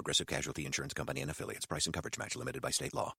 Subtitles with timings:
[0.00, 1.66] Progressive Casualty Insurance Company and affiliates.
[1.66, 3.12] Price and coverage match limited by state law.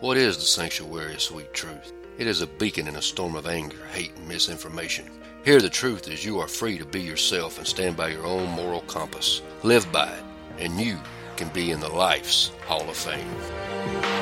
[0.00, 1.92] What is the sanctuary of sweet truth?
[2.16, 5.10] It is a beacon in a storm of anger, hate, and misinformation.
[5.44, 8.48] Here, the truth is you are free to be yourself and stand by your own
[8.52, 9.42] moral compass.
[9.64, 10.24] Live by it,
[10.60, 10.98] and you
[11.36, 14.21] can be in the Life's Hall of Fame.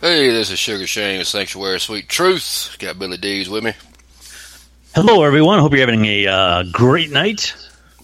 [0.00, 2.76] Hey, this is Sugar Shane with Sanctuary Sweet Truth.
[2.78, 3.74] Got Billy D's with me.
[4.94, 5.58] Hello, everyone.
[5.58, 7.54] Hope you're having a uh, great night.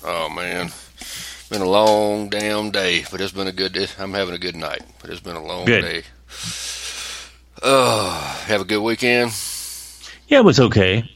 [0.04, 0.70] Oh man,
[1.48, 3.72] been a long damn day, but it's been a good.
[3.72, 3.86] day.
[3.98, 5.80] I'm having a good night, but it's been a long Good.
[5.80, 6.02] day.
[7.62, 9.32] Oh, have a good weekend.
[10.28, 11.10] Yeah, it was okay.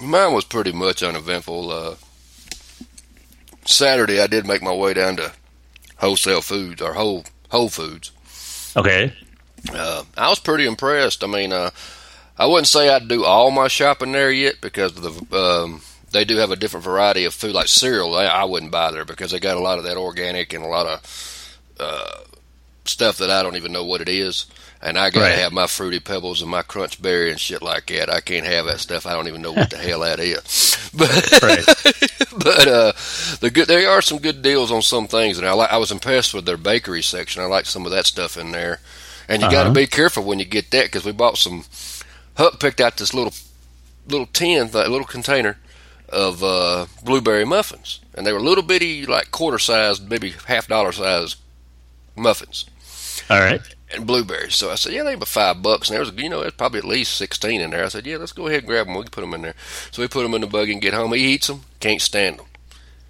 [0.00, 1.70] Mine was pretty much uneventful.
[1.70, 1.94] Uh,
[3.64, 5.32] Saturday, I did make my way down to
[5.98, 8.10] Wholesale Foods or Whole Whole Foods.
[8.76, 9.14] Okay.
[9.72, 11.22] Uh, I was pretty impressed.
[11.22, 11.70] I mean, uh,
[12.38, 16.24] I wouldn't say I'd do all my shopping there yet because of the um, they
[16.24, 18.14] do have a different variety of food, like cereal.
[18.14, 20.68] I, I wouldn't buy there because they got a lot of that organic and a
[20.68, 22.20] lot of uh,
[22.84, 24.46] stuff that I don't even know what it is.
[24.84, 25.38] And I gotta Right.
[25.38, 28.10] have my fruity pebbles and my crunch berry and shit like that.
[28.10, 29.06] I can't have that stuff.
[29.06, 30.76] I don't even know what the hell that is.
[30.94, 31.08] But
[31.42, 31.64] Right.
[32.36, 32.92] but uh,
[33.40, 35.72] the good there are some good deals on some things, and I like.
[35.72, 37.40] I was impressed with their bakery section.
[37.42, 38.78] I like some of that stuff in there.
[39.28, 39.74] And you got to Uh-huh.
[39.74, 41.64] be careful when you get that because we bought some.
[42.36, 43.32] Huck picked out this little
[44.08, 45.58] little tin, th- little container
[46.08, 50.92] of uh, blueberry muffins, and they were little bitty, like quarter sized, maybe half dollar
[50.92, 51.36] sized
[52.16, 52.66] muffins
[53.30, 53.60] All right.
[53.94, 54.54] and blueberries.
[54.54, 56.78] So I said, yeah, they were five bucks, and there was, you know, there's probably
[56.80, 57.84] at least sixteen in there.
[57.84, 58.94] I said, yeah, let's go ahead and grab them.
[58.96, 59.54] We can put them in there.
[59.90, 61.12] So we put them in the buggy and get home.
[61.12, 62.46] He eats them, can't stand them.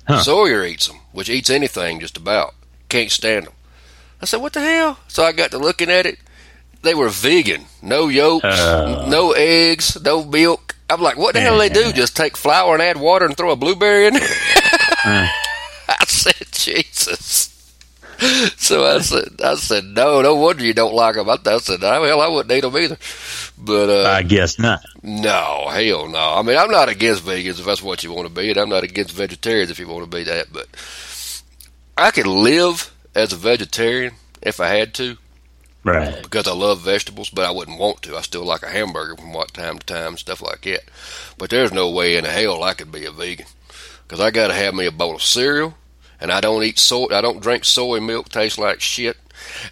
[0.06, 0.22] Huh.
[0.22, 2.54] Sawyer eats them, which eats anything just about,
[2.88, 3.52] can't stand them.
[4.22, 4.98] I said, what the hell?
[5.08, 6.18] So I got to looking at it.
[6.82, 9.06] They were vegan, no yolks, Uh.
[9.08, 10.74] no eggs, no milk.
[10.90, 11.92] I'm like, what the hell they do?
[11.92, 14.28] Just take flour and add water and throw a blueberry in there?
[15.04, 17.48] I said, Jesus.
[18.56, 21.28] So I said, I said, no, no wonder you don't like them.
[21.28, 22.96] I, I said, oh, well, I wouldn't eat them either.
[23.58, 24.80] But uh, I guess not.
[25.02, 26.34] no, hell no.
[26.34, 28.68] I mean, I'm not against vegans if that's what you want to be, and I'm
[28.68, 30.52] not against vegetarians if you want to be that.
[30.52, 30.68] But
[31.96, 35.16] I could live as a vegetarian if I had to
[35.84, 36.22] Right.
[36.22, 38.16] because I love vegetables, but I wouldn't want to.
[38.16, 40.82] I still like a hamburger from what time to time, stuff like that.
[41.38, 43.46] But there's no way in hell I could be a vegan
[44.06, 45.74] because I got to have me a bowl of cereal,
[46.20, 47.06] and I don't eat soy.
[47.10, 48.28] I don't drink soy milk.
[48.28, 49.16] Tastes like shit.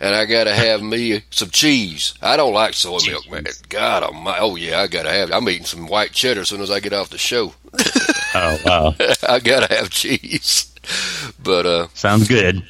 [0.00, 2.15] And I got to have me some cheese.
[2.21, 3.45] I don't like soy milk, man.
[3.69, 4.39] God almighty.
[4.41, 5.31] Oh, yeah, I got to have.
[5.31, 7.55] I'm eating some white cheddar as soon as I get off the show.
[8.32, 8.94] Oh, wow.
[9.29, 10.73] I got to have cheese.
[11.43, 12.62] But, uh, Sounds good.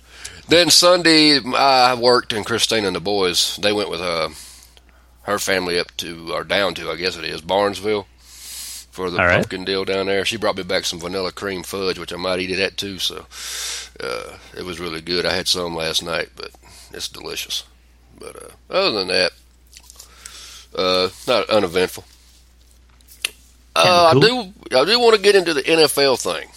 [0.51, 4.31] Then Sunday, I worked, and Christina and the boys they went with uh,
[5.23, 8.07] her family up to or down to, I guess it is Barnesville
[8.91, 9.37] for the All right.
[9.37, 10.25] pumpkin deal down there.
[10.25, 12.99] She brought me back some vanilla cream fudge, which I might eat of that too.
[12.99, 13.27] So
[14.01, 15.25] uh, it was really good.
[15.25, 16.51] I had some last night, but
[16.93, 17.65] it's delicious.
[18.19, 19.33] But uh, other than that,
[20.75, 22.05] uh, not uneventful.
[23.77, 24.53] Uh, I do.
[24.77, 26.49] I do want to get into the NFL thing,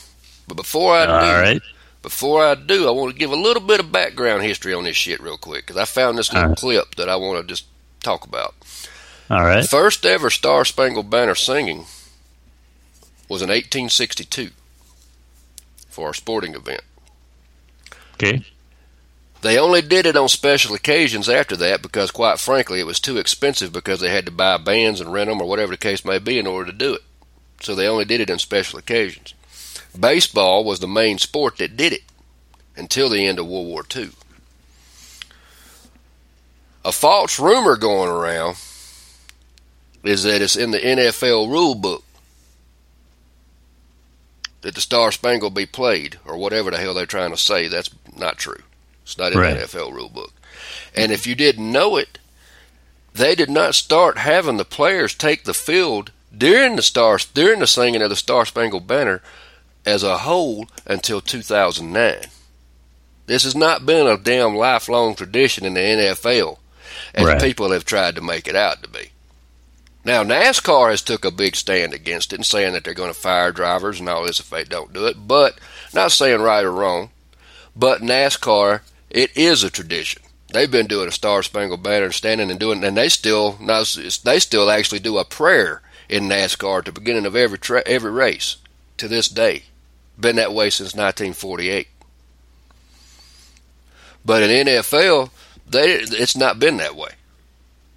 [0.48, 1.62] but before I do, All right.
[2.04, 4.96] Before I do, I want to give a little bit of background history on this
[4.96, 6.60] shit real quick because I found this little Alright.
[6.60, 7.66] clip that I want to just
[8.04, 8.54] talk about.
[9.30, 9.66] All right.
[9.66, 11.86] First ever Star Spangled Banner singing
[13.30, 14.52] was in 1862
[15.90, 16.82] for a sporting event.
[18.16, 18.44] Okay.
[19.42, 23.18] They only did it on special occasions after that because, quite frankly, it was too
[23.18, 26.20] expensive because they had to buy bands and rent them or whatever the case may
[26.20, 27.02] be in order to do it.
[27.62, 29.33] So they only did it on special occasions.
[30.00, 32.04] Baseball was the main sport that did it
[32.76, 34.10] until the end of World War II.
[36.86, 38.58] A false rumor going around
[40.04, 42.04] is that it's in the NFL rule book
[44.62, 47.68] that the Star Spangled be played, or whatever the hell they're trying to say.
[47.68, 48.64] That's not true.
[49.04, 49.54] It's not in Right.
[49.56, 50.34] the NFL rule book.
[50.96, 52.18] And if you didn't know it,
[53.14, 57.68] they did not start having the players take the field during the star during the
[57.68, 59.22] singing of the Star Spangled Banner
[59.86, 62.16] as a whole until 2009.
[63.26, 66.60] This has not been a damn lifelong tradition in the NFL,
[67.14, 67.42] as Right.
[67.42, 69.12] people have tried to make it out to be.
[70.06, 73.18] Now NASCAR has took a big stand against it and saying that they're going to
[73.20, 75.28] fire drivers and all this if they don't do it.
[75.28, 75.58] But
[75.94, 77.12] not saying right or wrong,
[77.76, 80.22] but NASCAR it is a tradition.
[80.52, 83.84] They've been doing a Star Spangled Banner and standing and doing, and they still now
[84.24, 88.12] they still actually do a prayer in NASCAR at the beginning of every tra- every
[88.12, 88.58] race
[88.98, 89.64] to this day.
[90.20, 91.88] Been that way since 1948.
[94.26, 95.32] But in NFL,
[95.68, 97.10] they it's not been that way.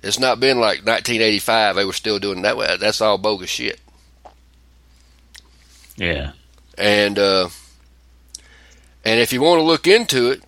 [0.02, 1.76] It's not been like 1985.
[1.76, 2.76] They were still doing that way.
[2.78, 3.80] That's all bogus shit.
[5.96, 6.32] Yeah.
[6.78, 7.48] And uh,
[9.04, 10.42] and if you want to look into it,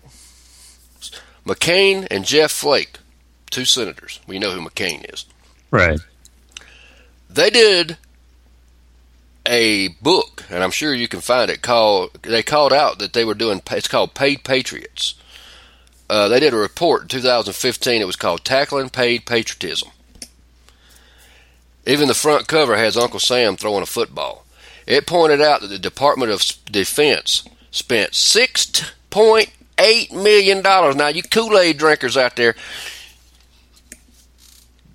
[1.45, 2.99] McCain and Jeff Flake,
[3.49, 4.19] two senators.
[4.27, 5.25] We know who McCain is.
[5.71, 5.99] Right.
[7.29, 7.97] They did
[9.49, 11.61] a book, and I'm sure you can find it.
[11.61, 13.61] Called they called out that they were doing.
[13.71, 15.15] It's called Paid Patriots.
[16.09, 18.01] Uh, they did a report in 2015.
[18.01, 19.89] It was called Tackling Paid Patriotism.
[21.85, 24.45] Even the front cover has Uncle Sam throwing a football.
[24.85, 30.95] It pointed out that the Department of Defense spent six point eight million dollars.
[30.95, 32.55] Now, you Kool Aid drinkers out there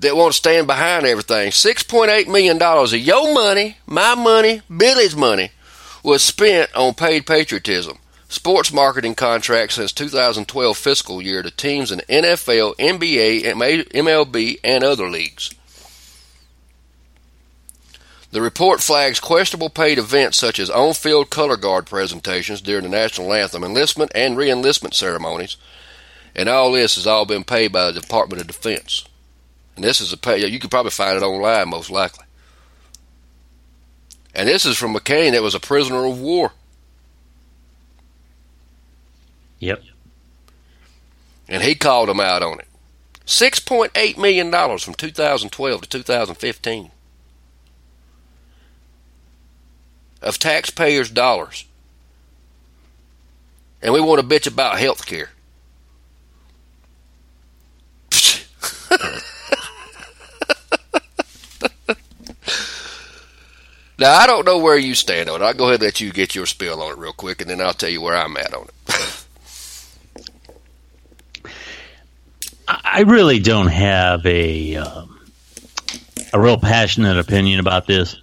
[0.04, 4.14] that want to stand behind everything, six point eight million dollars of your money, my
[4.14, 5.50] money, Billy's money,
[6.02, 7.98] was spent on paid patriotism.
[8.28, 15.08] Sports marketing contracts since 2012 fiscal year to teams in NFL, NBA, MLB, and other
[15.08, 15.54] leagues.
[18.32, 22.88] The report flags questionable paid events such as on field color guard presentations during the
[22.88, 25.56] national anthem, enlistment and re enlistment ceremonies,
[26.34, 29.04] and all this has all been paid by the Department of Defense.
[29.76, 32.24] And this is a pay, you could probably find it online most likely.
[34.34, 36.52] And this is from McCain that was a prisoner of war.
[39.60, 39.82] Yep.
[41.48, 42.68] And he called him out on it.
[43.26, 46.90] $6.8 million from 2012 to 2015
[50.20, 51.64] of taxpayers' dollars.
[53.82, 55.30] And we want to bitch about health care.
[63.98, 65.44] Now, I don't know where you stand on it.
[65.44, 67.60] I'll go ahead and let you get your spill on it real quick, and then
[67.60, 68.70] I'll tell you where I'm at on it.
[72.66, 75.20] I really don't have a um,
[76.32, 78.16] a real passionate opinion about this.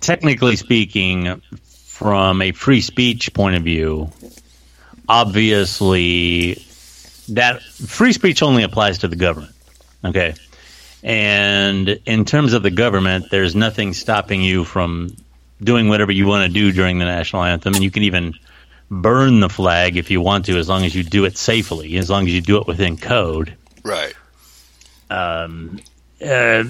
[0.00, 1.42] Technically speaking,
[1.86, 4.10] from a free speech point of view,
[5.08, 6.62] obviously
[7.30, 9.54] that free speech only applies to the government.
[10.04, 10.34] Okay.
[11.06, 15.14] And in terms of the government, there's nothing stopping you from
[15.62, 18.34] doing whatever you want to do during the national anthem, and you can even
[18.90, 22.10] burn the flag if you want to, as long as you do it safely, as
[22.10, 23.56] long as you do it within code.
[23.84, 24.14] right.
[25.08, 25.78] Um,
[26.20, 26.64] uh,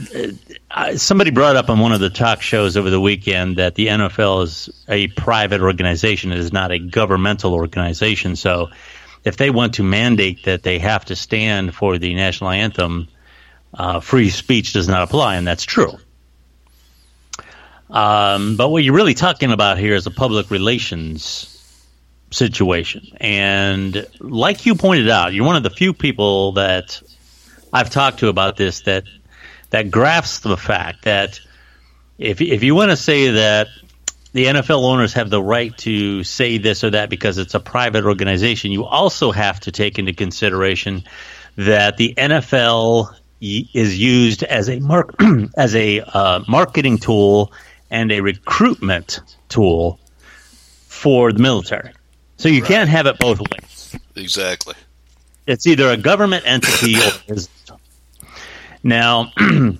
[0.71, 3.87] uh, somebody brought up on one of the talk shows over the weekend that the
[3.87, 8.37] NFL is a private organization; it is not a governmental organization.
[8.37, 8.69] So,
[9.25, 13.09] if they want to mandate that they have to stand for the national anthem,
[13.77, 15.93] uh, free speech does not apply, and that's true.
[17.91, 21.53] Um, but what you're really talking about here is a public relations
[22.31, 23.07] situation.
[23.19, 27.01] And like you pointed out, you're one of the few people that
[27.73, 29.05] I've talked to about this that
[29.71, 31.41] that grasps the fact that
[32.19, 33.69] if if you want to say that
[34.33, 38.05] the NFL owners have the right to say this or that because it's a private
[38.05, 41.05] organization, you also have to take into consideration
[41.57, 45.15] that the NFL is used as a mark
[45.57, 47.53] as a uh, marketing tool
[47.91, 50.01] and a recruitment tool
[50.87, 51.93] for the military.
[52.39, 53.97] So you can't have it both ways.
[54.15, 54.75] Exactly.
[55.47, 57.49] It's either a government entity or business.
[58.83, 59.33] Now,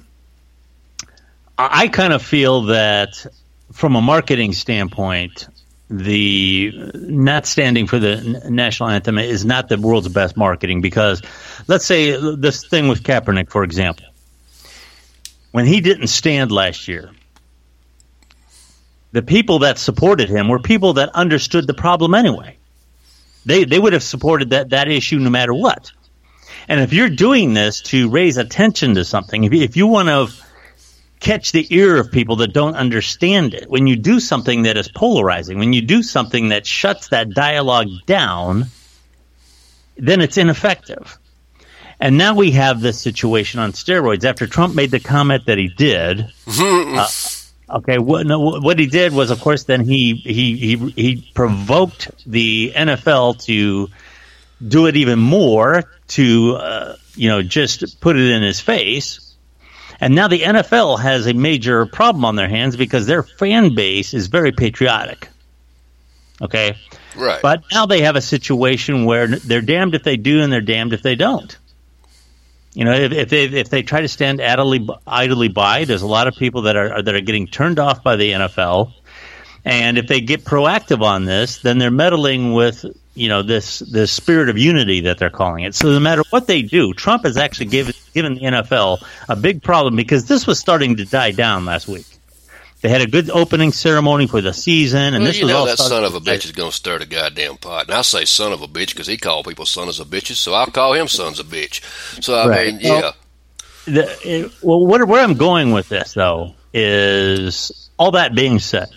[1.59, 3.27] I kind of feel that
[3.73, 5.49] from a marketing standpoint,
[5.89, 11.23] the not standing for the national anthem is not the world's best marketing because
[11.69, 14.07] let's say this thing with Kaepernick, for example,
[15.53, 17.11] when he didn't stand last year,
[19.13, 22.57] the people that supported him were people that understood the problem anyway.
[23.45, 25.93] They they would have supported that that issue no matter what.
[26.69, 30.09] And if you're doing this to raise attention to something, if you, if you want
[30.09, 30.46] to
[31.21, 34.89] catch the ear of people that don't understand it, when you do something that is
[34.89, 38.67] polarizing, when you do something that shuts that dialogue down,
[39.97, 41.19] then it's ineffective.
[41.99, 44.25] And now we have this situation on steroids.
[44.25, 47.09] After Trump made the comment that he did, uh,
[47.71, 52.11] okay, what, no, what he did was, of course, then he he he he provoked
[52.27, 53.89] the NFL to
[54.67, 59.26] do it even more to uh, you know just put it in his face.
[60.01, 64.13] And now the NFL has a major problem on their hands because their fan base
[64.15, 65.29] is very patriotic.
[66.43, 66.77] Okay,
[67.17, 67.41] Right.
[67.41, 70.93] but now they have a situation where they're damned if they do and they're damned
[70.93, 71.57] if they don't.
[72.75, 76.07] You know, if, if they if they try to stand idly idly by, there's a
[76.07, 78.93] lot of people that are that are getting turned off by the NFL,
[79.65, 82.85] and if they get proactive on this, then they're meddling with
[83.17, 85.75] you know this this spirit of unity that they're calling it.
[85.75, 89.63] So no matter what they do, Trump has actually given given the NFL a big
[89.63, 92.07] problem because this was starting to die down last week.
[92.83, 95.59] They had a good opening ceremony for the season, and well, this you was know
[95.61, 97.87] all that son of a bitch is going to stir the goddamn pot.
[97.87, 100.53] And I say son of a bitch because he called people sons of bitches, so
[100.53, 101.83] I'll call him sons of bitch.
[102.23, 102.67] So I Right.
[102.75, 103.15] mean, yeah, Well-
[103.87, 108.89] the, it, well, what, where I'm going with this, though, is all that being said,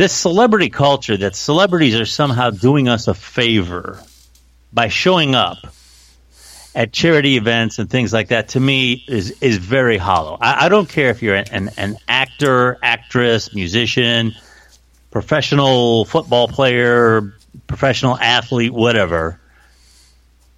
[0.00, 4.02] this celebrity culture that celebrities are somehow doing us a favor
[4.72, 5.58] by showing up
[6.74, 10.38] at charity events and things like that, to me, is is very hollow.
[10.40, 14.32] I, I don't care if you're an, an actor, actress, musician,
[15.10, 17.34] professional football player,
[17.66, 19.38] professional athlete, whatever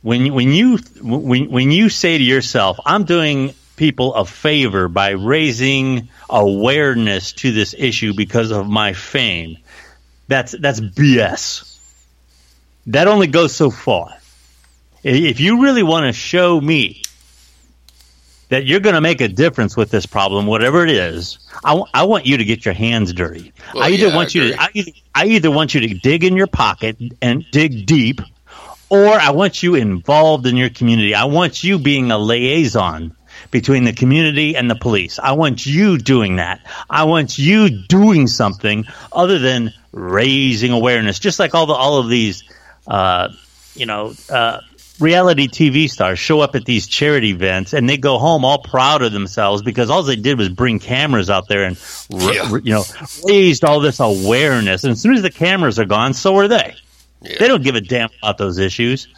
[0.03, 5.11] when when you when when you say to yourself, "I'm doing people a favor by
[5.11, 9.59] raising awareness to this issue because of my fame,"
[10.29, 11.69] that's that's BS.
[12.87, 14.17] That only goes so far.
[15.05, 17.03] If you really want to show me
[18.53, 21.87] that you're going to make a difference with this problem, whatever it is, I, w-
[21.95, 23.53] I want you to get your hands dirty.
[23.75, 25.95] Well, I either yeah, I want you to I either, I either want you to
[25.95, 28.21] dig in your pocket and dig deep,
[28.91, 31.15] or I want you involved in your community.
[31.15, 33.17] I want you being a liaison
[33.53, 35.21] between the community and the police.
[35.21, 36.67] I want you doing that.
[36.91, 42.09] I want you doing something other than raising awareness, just like all the all of
[42.09, 42.43] these,
[42.89, 43.29] uh,
[43.77, 44.13] you know.
[44.29, 44.59] Uh,
[45.01, 49.03] Reality TV stars show up at these charity events and they go home all proud
[49.03, 51.77] of themselves because all they did was bring cameras out there and,
[52.13, 52.49] r- Yeah.
[52.63, 52.85] you know,
[53.27, 54.85] raised all this awareness.
[54.85, 56.77] And as soon as the cameras are gone, so are they.
[57.21, 57.37] yeah.
[57.41, 59.09] They don't give a damn about those issues.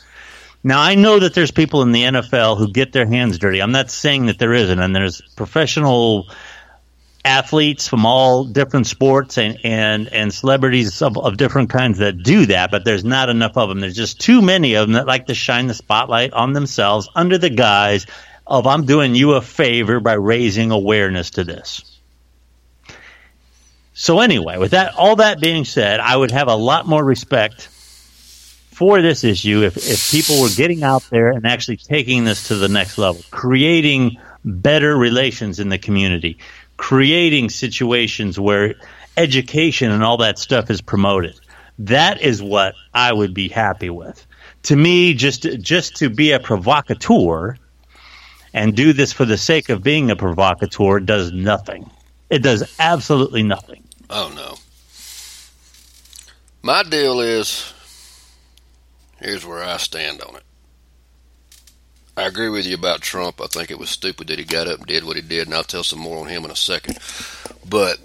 [0.67, 3.61] Now I know that there's people in the NFL who get their hands dirty.
[3.61, 6.31] I'm not saying that there isn't, and there's professional
[7.23, 12.47] athletes from all different sports and and and celebrities of, of different kinds that do
[12.47, 12.71] that.
[12.71, 13.81] But there's not enough of them.
[13.81, 17.37] There's just too many of them that like to shine the spotlight on themselves under
[17.37, 18.07] the guise
[18.47, 21.99] of I'm doing you a favor by raising awareness to this.
[23.93, 27.69] So anyway, with that all that being said, I would have a lot more respect
[28.75, 32.57] for this issue if, if people were getting out there and actually taking this to
[32.57, 36.39] the next level, creating better relations in the community,
[36.77, 38.75] creating situations where
[39.17, 41.39] education and all that stuff is promoted.
[41.79, 44.27] That is what I would be happy with.
[44.65, 47.57] To me, just just to be a provocateur
[48.53, 51.91] and do this for the sake of being a provocateur does nothing.
[52.31, 53.85] It does absolutely nothing.
[54.09, 54.57] Oh no.
[56.63, 57.74] My deal is
[59.25, 60.43] here's where I stand on it.
[62.17, 63.41] I agree with you about Trump.
[63.41, 65.55] I think it was stupid that he got up and did what he did, and
[65.55, 66.99] I'll tell some more on him in a second.
[67.69, 67.99] But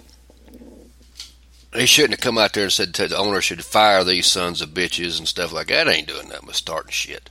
[1.74, 4.60] he shouldn't have come out there and said that the owner should fire these sons
[4.60, 5.86] of bitches and stuff like that.
[5.86, 7.30] Ain't doing nothing but starting shit.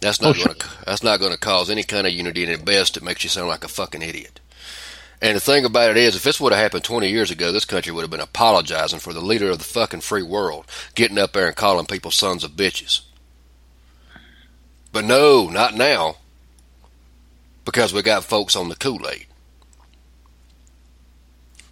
[0.00, 2.42] That's oh, not Oh, going to that's not going to cause any kind of unity,
[2.44, 4.40] and at best, it makes you sound like a fucking idiot.
[5.22, 7.64] And the thing about it is, if this would have happened 20 years ago, this
[7.64, 11.32] country would have been apologizing for the leader of the fucking free world getting up
[11.32, 13.00] there and calling people sons of bitches.
[14.92, 16.16] But no, not now.
[17.64, 19.26] Because we got folks on the Kool Aid.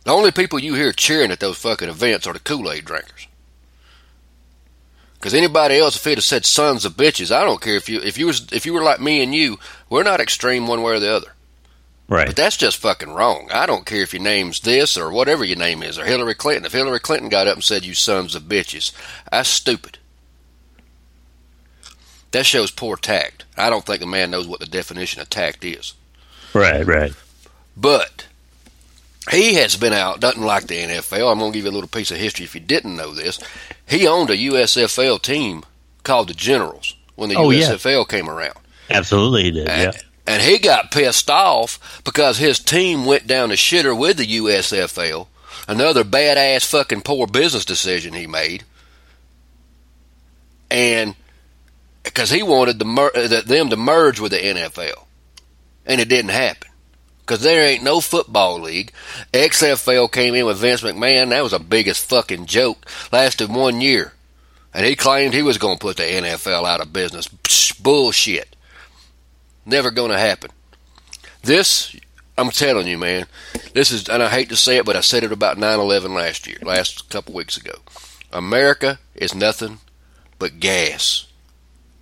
[0.05, 3.27] The only people you hear cheering at those fucking events are the Kool Aid drinkers.
[5.15, 7.99] Because anybody else, if he'd have said sons of bitches, I don't care if you
[8.03, 9.59] if you was if you were like me and you,
[9.89, 11.33] we're not extreme one way or the other.
[12.09, 12.27] Right.
[12.27, 13.49] But that's just fucking wrong.
[13.51, 16.67] I don't care if your name's this or whatever your name is, or Hillary Clinton.
[16.67, 18.93] If Hillary Clinton got up and said, you sons of bitches,
[19.31, 19.99] that's stupid.
[22.33, 23.45] That shows poor tact.
[23.57, 25.95] I don't think a man knows what the definition of tact is.
[26.53, 27.13] Right, right.
[27.77, 28.27] But
[29.31, 31.31] he has been out, doesn't like the NFL.
[31.33, 33.39] I'm going to give you a little piece of history if you didn't know this.
[33.87, 35.63] He owned a USFL team
[36.03, 37.71] called the Generals when the Oh, yeah.
[37.71, 38.59] USFL came around.
[38.91, 39.69] Absolutely, he did.
[39.69, 39.93] Yeah.
[40.27, 45.27] And, he got pissed off because his team went down the shitter with the USFL.
[45.69, 48.65] Another badass fucking poor business decision he made.
[50.71, 51.15] And
[52.03, 55.05] because he wanted the mer- them to merge with the NFL.
[55.87, 56.71] And it didn't happen.
[57.21, 58.93] Because there ain't no football league.
[59.33, 61.31] XFL came in with Vince McMahon.
[61.31, 62.85] That was the biggest fucking joke.
[63.13, 64.13] Lasted one year.
[64.75, 67.29] And he claimed he was going to put the NFL out of business.
[67.29, 68.54] Psh, bullshit.
[69.67, 70.51] Never going to happen.
[71.43, 71.95] This,
[72.37, 73.27] I'm telling you, man.
[73.73, 76.47] This is, and I hate to say it, but I said it about 9/11 last
[76.47, 77.75] year, last couple weeks ago.
[78.33, 79.79] America is nothing
[80.39, 81.27] but gas,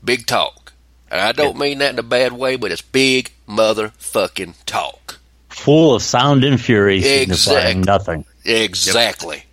[0.05, 0.73] big talk,
[1.11, 5.19] and I don't mean that in a bad way, but it's big motherfucking talk.
[5.49, 8.25] Full of sound and fury, signifying Exact- nothing.
[8.45, 9.45] Exactly.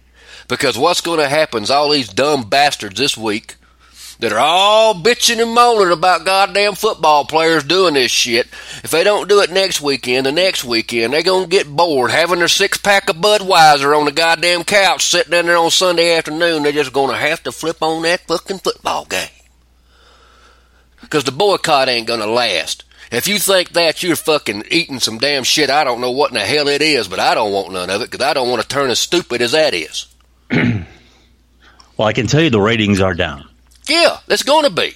[0.48, 3.56] Because what's going to happen is all these dumb bastards this week
[4.20, 8.48] that are all bitching and moaning about goddamn football players doing this shit.
[8.84, 12.12] If they don't do it next weekend, the next weekend, they're going to get bored
[12.12, 16.18] having their six pack of Budweiser on the goddamn couch sitting down there on Sunday
[16.18, 16.64] afternoon.
[16.64, 19.30] They're just going to have to flip on that fucking football game.
[21.02, 22.84] Because the boycott ain't going to last.
[23.12, 25.70] If you think that, you're fucking eating some damn shit.
[25.70, 28.02] I don't know what in the hell it is, but I don't want none of
[28.02, 30.08] it because I don't want to turn as stupid as that is.
[31.98, 33.49] Well, I can tell you the ratings are down.
[33.90, 34.94] Yeah, it's going to be.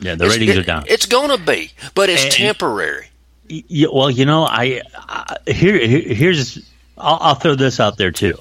[0.00, 0.84] Yeah, the It's- ratings it- are down.
[0.88, 3.06] It's going to be, but it's And- temporary.
[3.50, 6.58] Y- well, you know, I, I here, here here's
[6.98, 8.34] I'll, I'll throw this out there too.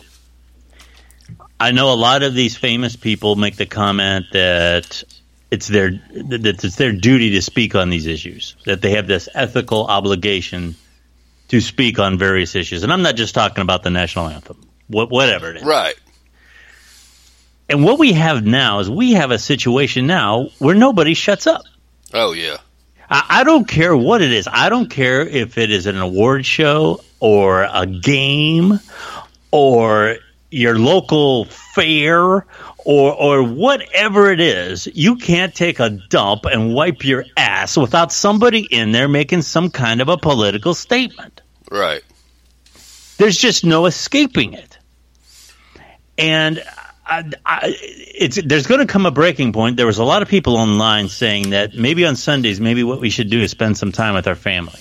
[1.59, 5.03] I know a lot of these famous people make the comment that
[5.49, 9.29] it's their that it's their duty to speak on these issues, that they have this
[9.33, 10.75] ethical obligation
[11.47, 15.09] to speak on various issues, and I'm not just talking about the national anthem, what,
[15.09, 15.63] whatever it is.
[15.63, 15.95] Right.
[17.69, 21.63] And what we have now is we have a situation now where nobody shuts up.
[22.13, 22.57] Oh yeah.
[23.09, 24.47] I, I don't care what it is.
[24.51, 28.79] I don't care if it is an award show or a game
[29.51, 30.17] or
[30.49, 32.45] your local fair or
[32.85, 34.87] or whatever it is.
[34.87, 39.69] You can't take a dump and wipe your ass without somebody in there making some
[39.71, 41.41] kind of a political statement.
[41.69, 42.03] Right.
[43.17, 44.77] There's just no escaping it.
[46.17, 46.63] And
[47.09, 49.77] I, I, it's there's going to come a breaking point.
[49.77, 53.09] There was a lot of people online saying that maybe on Sundays, maybe what we
[53.09, 54.79] should do is spend some time with our family.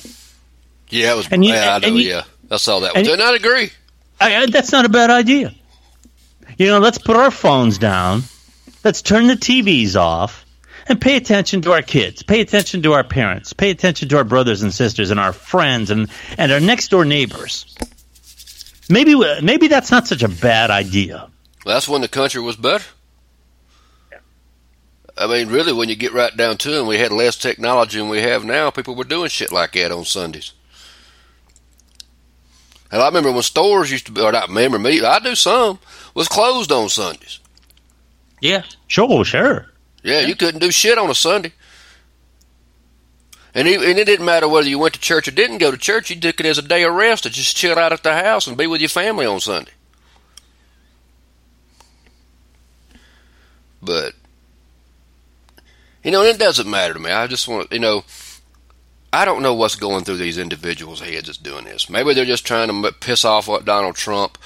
[0.89, 1.29] Yeah, it was.
[1.31, 1.89] And you- yeah, I know.
[1.89, 2.97] and you- yeah, I saw that.
[3.07, 3.71] you- And I agree.
[4.21, 5.55] I, I, that's not a bad idea.
[6.59, 8.23] You know, let's put our phones down.
[8.83, 10.45] Let's turn the TVs off
[10.89, 12.23] and pay attention to our kids.
[12.23, 13.53] Pay attention to our parents.
[13.53, 16.09] Pay attention to our brothers and sisters and our friends and,
[16.39, 17.77] and our next door neighbors.
[18.89, 21.29] Maybe uh, maybe that's not such a bad idea.
[21.67, 22.85] That's when the country was better.
[24.13, 24.19] Yeah.
[25.19, 28.09] I mean, really, when you get right down to it, we had less technology than
[28.09, 28.71] we have now.
[28.71, 30.53] People were doing shit like that on Sundays.
[32.93, 35.81] And I remember when stores used to be, or not remember me, I do some,
[36.15, 37.41] was closed on Sundays.
[38.41, 39.67] Yeah, sure, sure.
[40.05, 41.53] Yeah, you couldn't do shit on a Sunday.
[43.55, 45.77] And, even, and it didn't matter whether you went to church or didn't go to
[45.77, 46.11] church.
[46.11, 48.47] You took it as a day of rest to just chill out at the house
[48.47, 49.73] and be with your family on Sunday.
[53.87, 54.15] But,
[56.05, 57.11] you know, it doesn't matter to me.
[57.11, 58.05] I just want you know,
[59.13, 61.89] I don't know what's going through these individuals' heads that's doing this.
[61.89, 64.37] Maybe they're just trying to piss off what Donald Trump.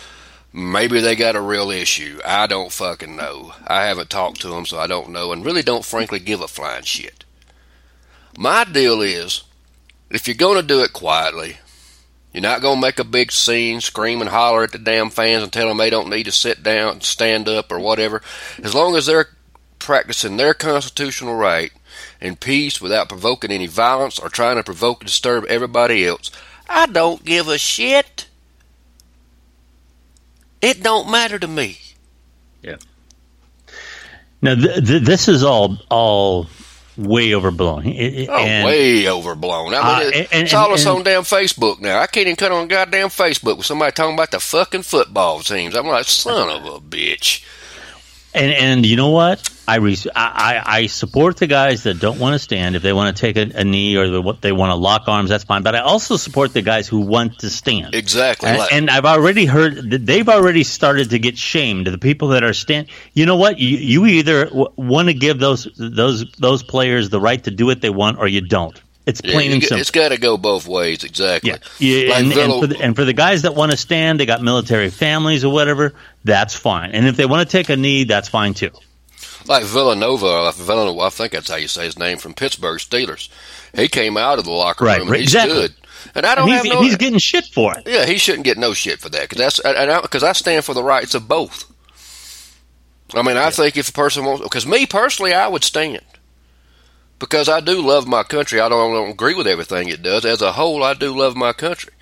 [0.53, 2.21] Maybe they got a real issue.
[2.25, 3.53] I don't fucking know.
[3.67, 6.49] I haven't talked to them, so I don't know, and really don't frankly give a
[6.49, 7.25] flying shit.
[8.37, 9.45] My deal is,
[10.11, 11.59] if you're going to do it quietly,
[12.33, 15.43] you're not going to make a big scene, scream and holler at the damn fans
[15.43, 18.23] and tell them they don't need to sit down, stand up, or whatever.
[18.63, 19.31] As long as they're
[19.79, 21.73] practicing their constitutional right
[22.21, 26.31] in peace without provoking any violence or trying to provoke and disturb everybody else,
[26.69, 28.29] I don't give a shit.
[30.61, 31.79] It don't matter to me.
[32.63, 32.77] Yeah.
[34.41, 36.47] Now th- th- this is all all
[37.07, 37.87] way overblown.
[37.87, 39.75] It- it- Oh, and- way overblown.
[39.75, 42.01] I mean, Uh, it- and- it's all and- us and- on damn Facebook now.
[42.01, 45.75] I can't even cut on goddamn Facebook with somebody talking about the fucking football teams.
[45.75, 47.41] I'm like, son of a bitch.
[48.33, 49.49] And and you know what?
[49.71, 52.77] I, re- I I support the guys that don't want to stand.
[52.77, 55.31] If they want to take a, a knee or they, they want to lock arms,
[55.31, 55.63] that's fine.
[55.63, 57.95] But I also support the guys who want to stand.
[57.95, 58.49] Exactly.
[58.49, 61.87] And, like- and I've already heard that they've already started to get shamed.
[61.87, 63.59] The people that are stand, you know what?
[63.59, 67.67] You, you either w- want to give those those those players the right to do
[67.67, 68.81] what they want, or you don't.
[69.07, 69.81] It's plain you and simple.
[69.81, 71.05] it's got to go both ways.
[71.05, 71.51] Exactly.
[71.51, 74.21] Yeah, yeah Like and, and, for the, and for the guys that want to stand,
[74.21, 75.95] they got military families or whatever.
[76.23, 76.91] That's fine.
[76.93, 78.71] And if they want to take a knee, that's fine too.
[79.47, 83.29] Like Villanova, Villanova, I think that's how you say his name from Pittsburgh Steelers.
[83.75, 85.57] He came out of the locker Right, room and right, he exactly.
[85.57, 85.75] stood.
[86.15, 86.83] And I don't And have he's, no.
[86.83, 87.87] he's getting shit for it.
[87.87, 90.75] yeah, he shouldn't get no shit for that because that's and I, I stand for
[90.75, 91.71] the rights of both.
[93.15, 96.01] I mean, I think if a person wants, because me personally, I would stand
[97.19, 98.61] because I do love my country.
[98.61, 100.25] I don't, I don't agree with everything it does.
[100.25, 101.93] As a whole, I do love my country.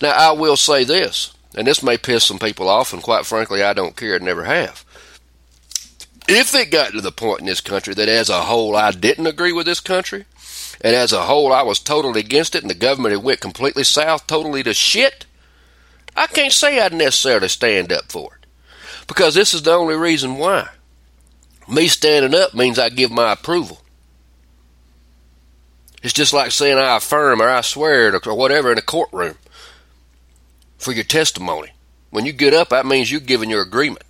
[0.00, 3.62] Now, I will say this, and this may piss some people off, and quite frankly,
[3.62, 4.84] I don't care and never have.
[6.28, 9.26] If it got to the point in this country that as a whole I didn't
[9.26, 10.24] agree with this country,
[10.80, 13.84] and as a whole I was totally against it, and the government had went completely
[13.84, 15.26] south, totally to shit,
[16.16, 18.46] I can't say I'd necessarily stand up for it.
[19.06, 20.68] Because this is the only reason why.
[21.68, 23.80] Me standing up means I give my approval.
[26.02, 29.36] It's just like saying I affirm or I swear or whatever in a courtroom
[30.78, 31.70] for your testimony.
[32.10, 34.04] When you get up, that means you're giving your agreement.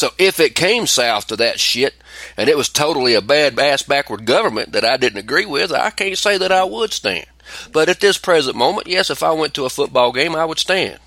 [0.00, 1.92] So if it came south to that shit
[2.38, 5.90] and it was totally a bad ass backward government that I didn't agree with, I
[5.90, 7.26] can't say that I would stand.
[7.70, 10.58] But at this present moment, yes, if I went to a football game, I would
[10.58, 11.00] stand.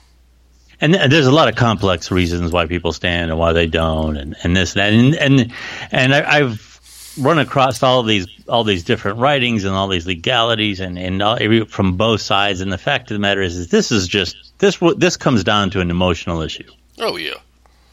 [0.80, 4.36] And there's a lot of complex reasons why people stand and why they don't, and,
[4.44, 4.94] and this and that.
[4.94, 5.54] And and,
[5.92, 10.06] and I, I've run across all of these all these different writings and all these
[10.06, 12.62] legalities and and all, from both sides.
[12.62, 15.72] And the fact of the matter is, is this is just this this comes down
[15.72, 16.70] to an emotional issue.
[17.00, 17.40] Oh yeah,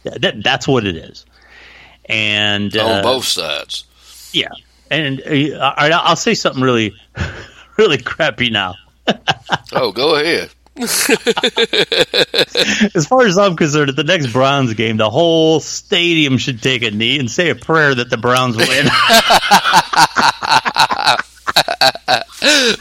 [0.05, 1.27] That, that's what it is.
[2.07, 3.85] And on uh, both sides.
[4.33, 4.49] yeah.
[4.91, 6.95] And uh, all right, I'll say something really
[7.77, 8.75] really crappy now.
[9.73, 10.51] Oh, go ahead.
[12.95, 16.83] As far as I'm concerned, at the next Browns game, the whole stadium should take
[16.83, 18.67] a knee and say a prayer that the Browns win.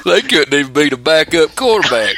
[0.05, 2.15] They couldn't even beat a backup quarterback.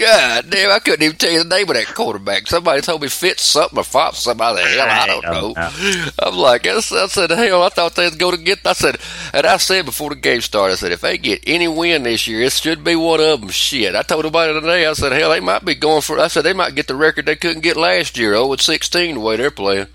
[0.00, 2.46] God damn, I couldn't even tell you the name of that quarterback.
[2.46, 4.62] Somebody told me Fitz something or Fox somebody.
[4.62, 5.54] The hell, I don't know.
[5.54, 6.10] Uh, uh.
[6.20, 8.66] I'm like, I said, hell, I thought they'd go to get.
[8.66, 8.96] I said,
[9.34, 12.26] and I said before the game started, I said, if they get any win this
[12.26, 13.50] year, it should be one of them.
[13.50, 14.86] Shit, I told everybody today.
[14.86, 16.18] I said, hell, they might be going for.
[16.18, 18.32] I said they might get the record they couldn't get last year.
[18.32, 19.88] Oh, with 16 the way they're playing.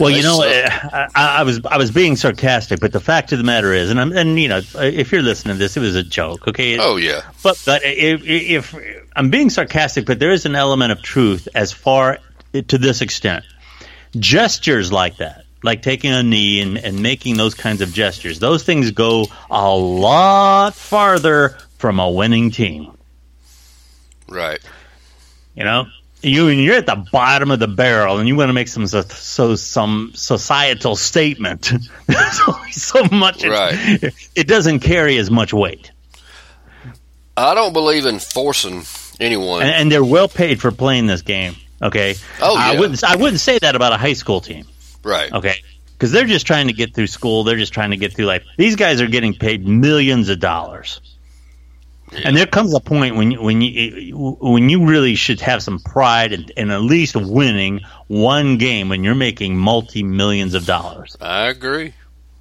[0.00, 3.38] Well, you know, uh, I, I was I was being sarcastic, but the fact of
[3.38, 5.96] the matter is, and I'm, and you know, if you're listening to this, it was
[5.96, 6.78] a joke, okay?
[6.78, 8.74] Oh yeah, But but if, if
[9.14, 12.18] I'm being sarcastic, but there is an element of truth as far
[12.52, 13.44] to this extent.
[14.18, 18.62] Gestures like that, like taking a knee and, and making those kinds of gestures, those
[18.62, 22.96] things go a lot farther from a winning team.
[24.28, 24.60] right.
[25.54, 25.86] You know,
[26.22, 29.02] you you're at the bottom of the barrel, and you want to make some so,
[29.02, 31.72] so some societal statement.
[32.48, 33.44] Only so much.
[33.44, 34.12] it- Right.
[34.34, 35.90] It, doesn't carry as much weight,
[37.36, 38.82] I don't believe in forcing
[39.20, 39.62] anyone.
[39.62, 41.56] and, and they're well paid for playing this game.
[41.80, 42.14] Okay.
[42.40, 42.78] Oh, I yeah.
[42.80, 43.02] wouldn't.
[43.04, 44.66] I wouldn't say that about a high school team.
[45.02, 45.32] right.
[45.32, 45.56] Okay.
[45.92, 47.44] Because they're just trying to get through school.
[47.44, 48.44] They're just trying to get through life.
[48.56, 51.00] These guys are getting paid millions of dollars.
[52.24, 55.78] And there comes a point when you, when you when you really should have some
[55.78, 61.16] pride in, in at least winning one game when you're making multi millions of dollars.
[61.20, 61.94] I agree.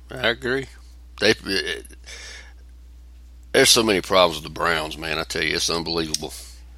[0.10, 0.68] I agree.
[1.20, 1.34] They,
[3.54, 5.18] there's so many problems with the Browns, man.
[5.18, 6.34] I tell you, it's unbelievable.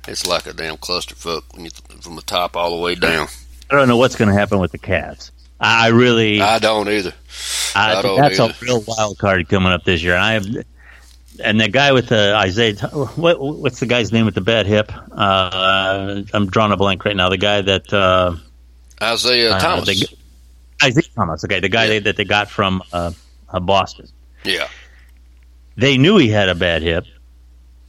[0.07, 3.27] It's like a damn clusterfuck when you from the top all the way down.
[3.71, 5.31] I don't know what's going to happen with the Cavs.
[5.59, 7.13] I really, I don't either.
[7.73, 8.53] I I don't that's either.
[8.53, 10.17] a real wild card coming up this year.
[10.17, 10.45] I have,
[11.43, 12.75] and the guy with the Isaiah,
[13.15, 14.91] what what's the guy's name with the bad hip?
[15.11, 17.29] Uh, I'm drawing a blank right now.
[17.29, 17.91] The guy that.
[17.93, 18.35] Uh,
[19.01, 19.85] Isaiah Uh, Thomas.
[19.87, 20.15] they-
[20.87, 21.89] Isaiah Thomas, okay, the guy Yeah.
[21.89, 23.11] they, that they got from uh,
[23.49, 24.07] uh, Boston.
[24.43, 24.67] yeah.
[25.75, 27.05] They knew he had a bad hip.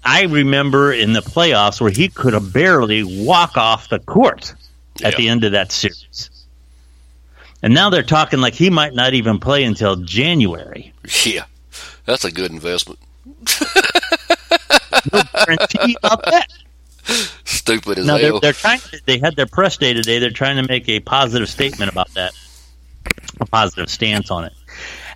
[0.05, 4.55] I remember in the playoffs where he could have barely walk off the court
[5.03, 5.17] at Yeah.
[5.19, 6.31] the end of that series.
[7.63, 10.93] And now they're talking like he might not even play until January.
[11.25, 11.45] Yeah.
[12.07, 12.99] That's a good investment.
[15.13, 16.49] No guarantee about that.
[17.45, 18.81] Stupid as Now they're, they're trying.
[19.05, 20.19] They had their press day today.
[20.19, 22.33] They're trying to make a positive statement about that,
[23.41, 24.53] a positive stance on it.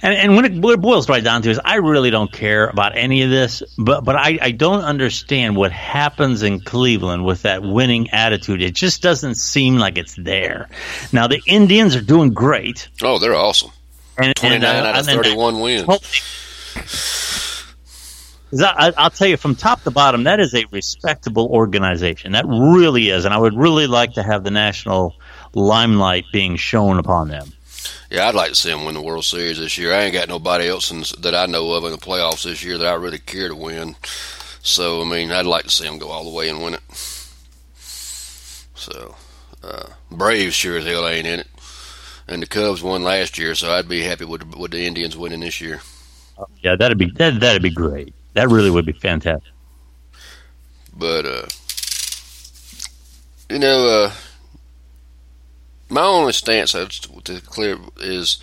[0.00, 2.96] And, and when, it, it boils right down to is, I really don't care about
[2.96, 7.62] any of this, but but I, I don't understand what happens in Cleveland with that
[7.62, 8.62] winning attitude.
[8.62, 10.68] It just doesn't seem like it's there.
[11.12, 12.88] Now the Indians are doing great.
[13.02, 13.72] Oh, they're awesome.
[14.16, 15.84] And, Twenty nine and, uh, out of and- thirty one wins.
[18.52, 22.32] I, I'll tell you from top to bottom, that is a respectable organization.
[22.32, 25.14] That really is, and I would really like to have the national
[25.54, 27.52] limelight being shown upon them.
[28.10, 29.92] Yeah, I'd like to see them win the World Series this year.
[29.92, 32.78] I ain't got nobody else in, that I know of in the playoffs this year
[32.78, 33.96] that I really care to win.
[34.62, 36.80] So, I mean, I'd like to see them go all the way and win it.
[38.74, 39.14] So,
[39.62, 41.48] uh, Braves sure as hell ain't in it.
[42.26, 45.40] And the Cubs won last year, so I'd be happy with with the Indians winning
[45.40, 45.80] this year.
[46.62, 48.14] Yeah, that'd be that, that'd be great.
[48.38, 49.52] That really would be fantastic.
[50.96, 51.46] But uh,
[53.50, 54.12] you know, uh,
[55.88, 58.40] my only stance to clear is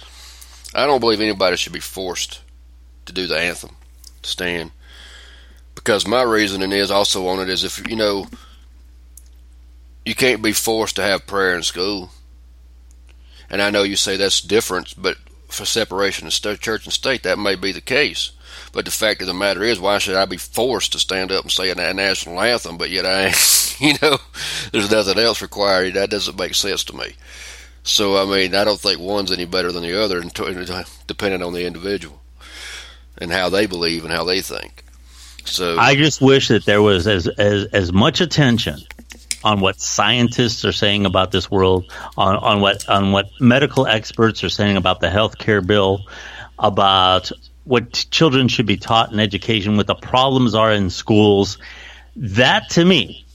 [0.74, 2.42] I don't believe anybody should be forced
[3.06, 3.78] to do the anthem,
[4.22, 4.72] stand,
[5.76, 8.28] because my reasoning is also on it is if you know
[10.06, 12.10] you can't be forced to have prayer in school,
[13.50, 15.16] and I know you say that's different, but
[15.48, 18.32] for separation of church and state, that may be the case.
[18.76, 21.44] But the fact of the matter is, why should I be forced to stand up
[21.44, 23.28] and say a national anthem, but yet I,
[23.80, 24.18] you know,
[24.74, 25.94] there's nothing else required?
[25.94, 27.14] That doesn't make sense to me.
[27.84, 30.28] So, I mean, I don't think one's any better than the other, in
[31.08, 32.20] depending on the individual
[33.18, 34.84] and how they believe and how they think.
[35.46, 38.80] So, I just wish that there was as as as much attention
[39.46, 44.44] on what scientists are saying about this world, on, on what on what medical experts
[44.44, 46.02] are saying about the health care bill,
[46.60, 47.32] about
[47.66, 51.58] what children should be taught in education, what the problems are in schools.
[52.16, 53.26] That to me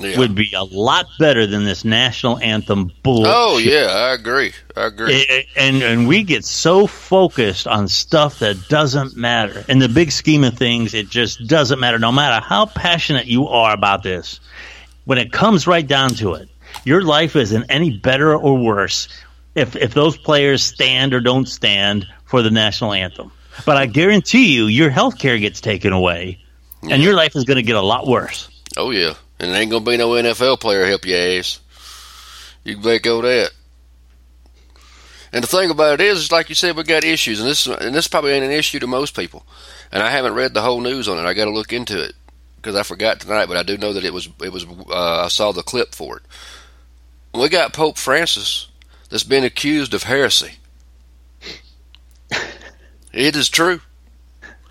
[0.00, 0.18] yeah.
[0.18, 3.32] would be a lot better than this national anthem bullshit.
[3.34, 4.52] oh yeah, I agree.
[4.76, 5.26] I agree.
[5.28, 9.64] I- and and we get so focused on stuff that doesn't matter.
[9.68, 11.98] In the big scheme of things, it just doesn't matter.
[11.98, 14.40] No matter how passionate you are about this,
[15.04, 16.48] when it comes right down to it,
[16.84, 19.08] your life isn't any better or worse
[19.54, 23.32] if if those players stand or don't stand for the national anthem.
[23.64, 26.38] But I guarantee you, your health care gets taken away,
[26.82, 28.48] and your life is going to get a lot worse.
[28.76, 31.60] Oh yeah, and there ain't gonna be no NFL player help your ass.
[32.64, 33.50] You can bet go that.
[35.32, 37.66] And the thing about it is, it's like you said, we got issues, and this
[37.66, 39.44] and this probably ain't an issue to most people.
[39.92, 41.28] And I haven't read the whole news on it.
[41.28, 42.14] I got to look into it
[42.56, 44.66] because I forgot tonight, but I do know that it was it was.
[44.66, 46.22] Uh, I saw the clip for it.
[47.32, 48.68] We got Pope Francis
[49.08, 50.54] that's been accused of heresy.
[53.12, 53.80] It is true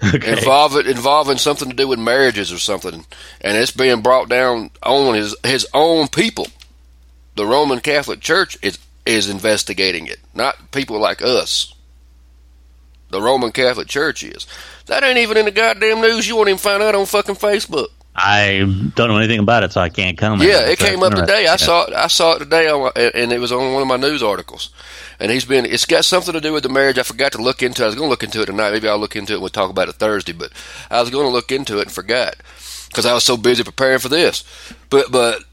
[0.02, 3.06] involving involving something to do with marriages or something,
[3.41, 6.47] and it's being brought down on his his own people.
[7.36, 11.73] The Roman Catholic Church is is investigating it, not people like us.
[13.10, 14.45] The Roman Catholic Church is.
[14.86, 16.28] That ain't even in the goddamn news.
[16.28, 17.88] You won't even find out on fucking Facebook.
[18.21, 18.60] I
[18.95, 20.49] don't know anything about it, so I can't comment.
[20.49, 21.47] Yeah, it But came up today.
[21.47, 21.93] I saw it.
[21.93, 24.69] I saw it today, on, and it was on one of my news articles.
[25.19, 25.65] And he's been.
[25.65, 26.97] It's got something to do with the marriage.
[26.97, 27.82] I forgot to look into.
[27.82, 27.86] it.
[27.86, 28.71] I was going to look into it tonight.
[28.71, 29.36] Maybe I'll look into it.
[29.38, 30.34] and We'll talk about it Thursday.
[30.34, 30.51] But
[30.89, 32.36] I was going to look into it and forgot
[32.88, 34.43] because I was so busy preparing for this.
[34.89, 35.43] But but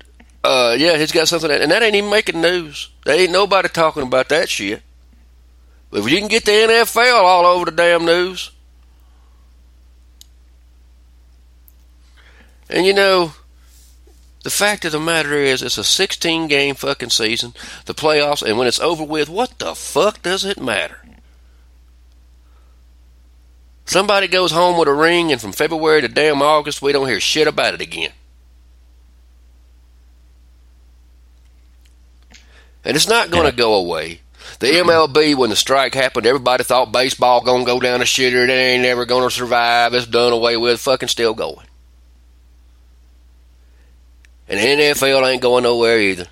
[0.44, 2.90] uh, yeah, he's got something, and that ain't even making news.
[3.05, 4.83] There ain't nobody talking about that shit.
[5.90, 8.50] But if you can get the NFL all over the damn news,
[12.68, 13.33] and you know.
[14.42, 17.52] The fact of the matter is, it's a 16 game fucking season,
[17.87, 21.00] the playoffs, and when it's over with, what the fuck does it matter?
[23.87, 27.18] Somebody goes home with a ring, and from February to damn August, we don't hear
[27.18, 28.12] shit about it again.
[32.85, 34.20] And it's not going to go away.
[34.61, 38.48] The MLB, when the strike happened, everybody thought baseball going to go down a shitter.
[38.48, 39.92] It ain't never going to survive.
[39.92, 40.81] It's done away with.
[40.81, 41.65] Fucking still going.
[44.49, 46.27] And the NFL ain't going nowhere either.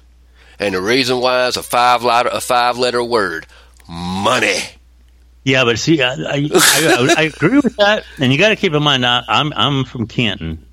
[0.58, 3.46] And the reason why is a five letter a five letter word.
[3.88, 4.60] Money.
[5.42, 8.72] Yeah, but see, I, I, I, I agree with that, and you got to keep
[8.72, 10.64] in mind, I, I'm I'm from Canton,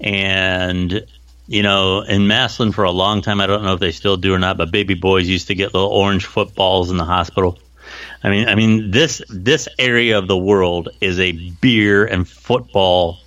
[0.00, 1.04] and
[1.48, 4.34] you know, in Massillon for a long time, I don't know if they still do
[4.34, 7.58] or not, but baby boys used to get little orange footballs in the hospital.
[8.22, 13.18] I mean, I mean this this area of the world is a beer and football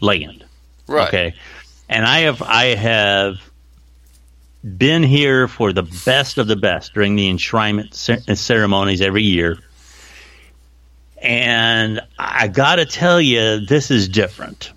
[0.00, 0.44] land.
[0.86, 1.08] Right.
[1.08, 1.34] Okay,
[1.90, 3.38] and I have I have
[4.78, 9.24] been here for the best of the best during the enshrinement cer- uh, ceremonies every
[9.24, 9.58] year.
[11.20, 14.72] And I got to tell you, this is different.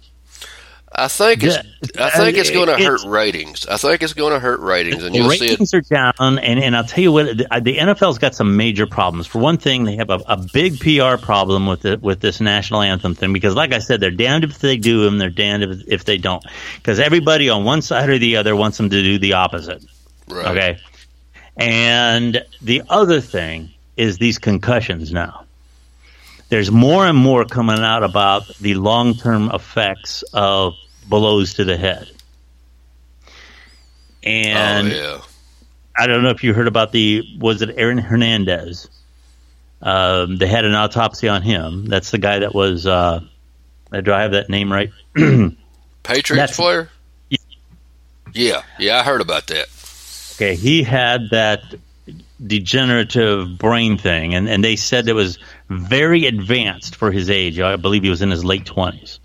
[0.95, 1.57] I think it's
[1.97, 3.65] I think it's uh, going to hurt ratings.
[3.65, 5.51] I think it's going to hurt ratings, and you'll see it.
[5.51, 8.85] ratings are down, and, and I'll tell you what, the, the NFL's got some major
[8.85, 9.25] problems.
[9.25, 12.81] For one thing, they have a, a big PR problem with it with this national
[12.83, 15.87] anthem thing because, like I said, they're damned if they do them, they're damned if,
[15.87, 16.45] if they don't.
[16.75, 19.83] Because everybody on one side or the other wants them to do the opposite.
[20.29, 20.45] Right.
[20.45, 20.79] Okay.
[21.57, 25.45] And the other thing is these concussions now.
[26.49, 30.75] There's more and more coming out about the long term effects of
[31.07, 32.09] blows to the head.
[34.23, 35.21] And oh yeah.
[35.97, 38.89] I don't know if you heard about the was it Aaron Hernandez?
[39.81, 41.85] Um, they had an autopsy on him.
[41.87, 42.87] That's the guy that was.
[42.87, 43.21] Uh,
[43.91, 44.91] do I have that name right?
[46.03, 46.89] Patriots player.
[48.33, 49.67] Yeah, yeah, I heard about that.
[50.35, 51.61] Okay, he had that
[52.45, 55.37] degenerative brain thing, and, and they said it was
[55.69, 57.59] very advanced for his age.
[57.59, 59.19] I believe he was in his late twenties.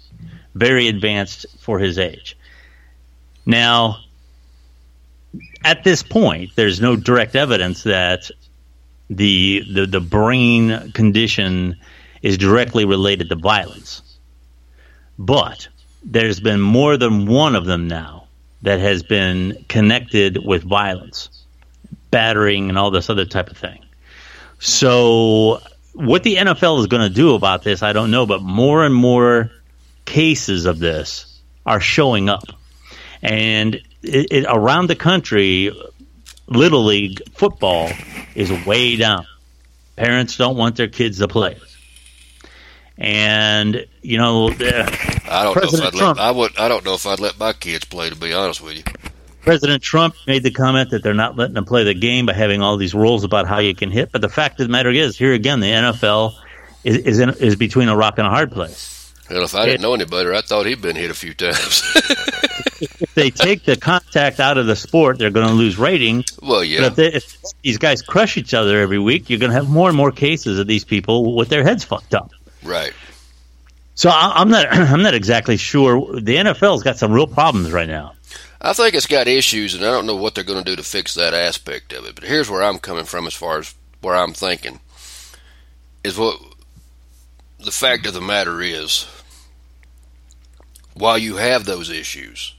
[0.54, 2.36] Very advanced for his age.
[3.46, 3.98] Now,
[5.64, 8.30] at this point, there's no direct evidence that
[9.10, 11.76] the the, the brain condition
[12.22, 14.02] is directly related to violence.
[15.18, 15.68] But
[16.04, 18.28] there's been more than one of them now
[18.62, 21.30] that has been connected with violence,
[22.10, 23.84] battering, and all this other type of thing.
[24.58, 25.60] So,
[25.94, 28.94] what the NFL is going to do about this, I don't know, but more and
[28.94, 29.50] more
[30.08, 32.44] cases of this are showing up.
[33.22, 35.70] And it, it, around the country,
[36.46, 37.90] Little League football
[38.34, 39.26] is way down.
[39.96, 41.58] Parents don't want their kids to play.
[42.96, 44.96] And, you know, uh,
[45.28, 46.18] I don't President know if I'd Trump.
[46.18, 48.08] let I would I don't know if I'd let my kids play.
[48.08, 48.82] To be honest with you,
[49.42, 52.60] President Trump made the comment that they're not letting them play the game by having
[52.60, 54.10] all these rules about how you can hit.
[54.10, 56.34] But the fact of the matter is, here again, the NFL
[56.82, 58.97] is is, in, is between a rock and a hard place.
[59.28, 61.82] Hell, if I didn't know any better, I thought he'd been hit a few times.
[62.80, 66.38] If they take the contact out of the sport, they're going to lose ratings.
[66.40, 69.50] well, But yeah, if, they, if these guys crush each other every week, you're going
[69.50, 72.30] to have more and more cases of these people with their heads fucked up.
[72.62, 72.92] right.
[73.94, 76.20] So I, I'm not I'm not exactly sure.
[76.20, 78.12] The NFL's got some real problems right now.
[78.60, 80.82] I think it's got issues, and I don't know what they're going to do to
[80.84, 82.14] fix that aspect of it.
[82.14, 84.78] But here's where I'm coming from, as far as where I'm thinking,
[86.04, 86.40] is what
[87.58, 89.06] the fact of the matter is.
[90.98, 92.54] While you have those issues,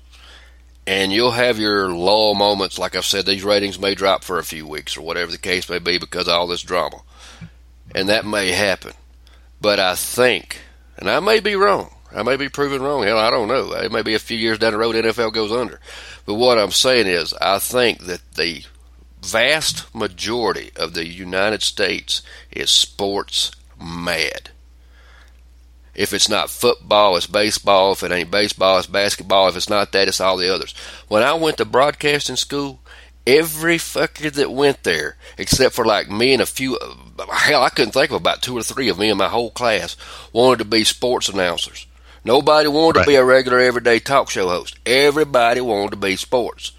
[0.88, 4.44] and you'll have your lull moments, like I've said, these ratings may drop for a
[4.44, 7.02] few weeks or whatever the case may be because of all this drama,
[7.94, 8.94] and that may happen.
[9.62, 10.62] But I think,
[10.98, 13.04] and I may be wrong, I may be proven wrong.
[13.04, 13.74] Hell, I don't know.
[13.74, 15.80] It may be a few years down the road, NFL goes under.
[16.26, 18.64] But what I'm saying is, I think that the
[19.22, 22.22] vast majority of the United States
[22.52, 24.52] is sports mad.
[26.00, 27.92] If it's not football, it's baseball.
[27.92, 29.50] If it ain't baseball, it's basketball.
[29.50, 30.74] If it's not that, it's all the others.
[31.10, 32.80] When I went to broadcasting school,
[33.28, 36.80] every fucker that went there, except for like me and a few,
[37.30, 39.98] hell, I couldn't think of about two or three of me in my whole class,
[40.32, 41.86] wanted to be sports announcers.
[42.24, 44.80] Nobody wanted to be a regular everyday talk show host.
[44.86, 46.72] Everybody wanted to be sports.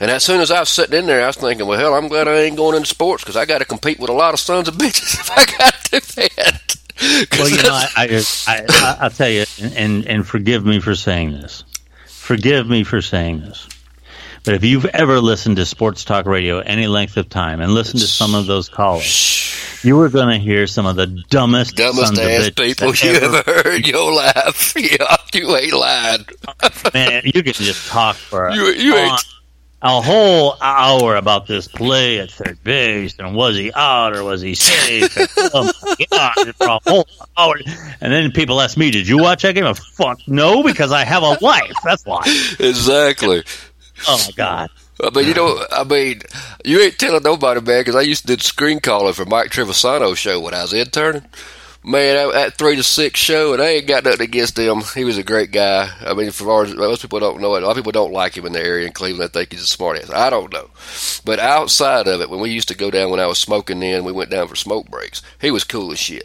[0.00, 2.08] And as soon as I was sitting in there, I was thinking, well, hell, I'm
[2.08, 4.40] glad I ain't going into sports because I got to compete with a lot of
[4.40, 6.71] sons of bitches if I got to do that.
[7.32, 9.44] Well, you know, I, I, I, I'll tell you,
[9.76, 11.64] and and forgive me for saying this.
[12.06, 13.68] Forgive me for saying this.
[14.44, 18.00] But if you've ever listened to sports talk radio any length of time and listened
[18.00, 22.12] to some of those callers, you were going to hear some of the dumbest, dumbest
[22.38, 22.44] ass
[22.76, 24.74] people you ever- ever heard your life.
[24.76, 26.26] Yeah, you ain't lying.
[26.92, 29.24] Man, you can just talk for You- you ain't-
[29.82, 34.40] a, whole hour about this play at third base and was he out or was
[34.40, 35.16] he safe?
[35.16, 37.54] And, oh my God, for a whole hour.
[38.00, 41.04] And then people ask me, "Did you watch that game?" I fuck no, because I
[41.04, 41.74] have a life.
[41.84, 42.22] That's why.
[42.58, 43.42] Exactly.
[44.08, 44.70] Oh my God.
[45.02, 46.22] I mean, you know, I mean,
[46.64, 50.18] you ain't telling nobody, man, because I used to do screen calling for Mike Trivisonno's
[50.18, 51.24] show when I was interning.
[51.84, 54.82] Man, that- three to six show, and I ain't got nothing against him.
[54.94, 55.90] He was a great guy.
[56.04, 58.36] I mean, for as most people don't know it, a lot of people don't like
[58.36, 59.32] him in the area in Cleveland.
[59.32, 60.10] They think he's a smart ass.
[60.10, 60.70] I don't know,
[61.24, 64.04] but outside of it, when we used to go down when I was smoking, then
[64.04, 65.22] we went down for smoke breaks.
[65.40, 66.22] He was cool as shit.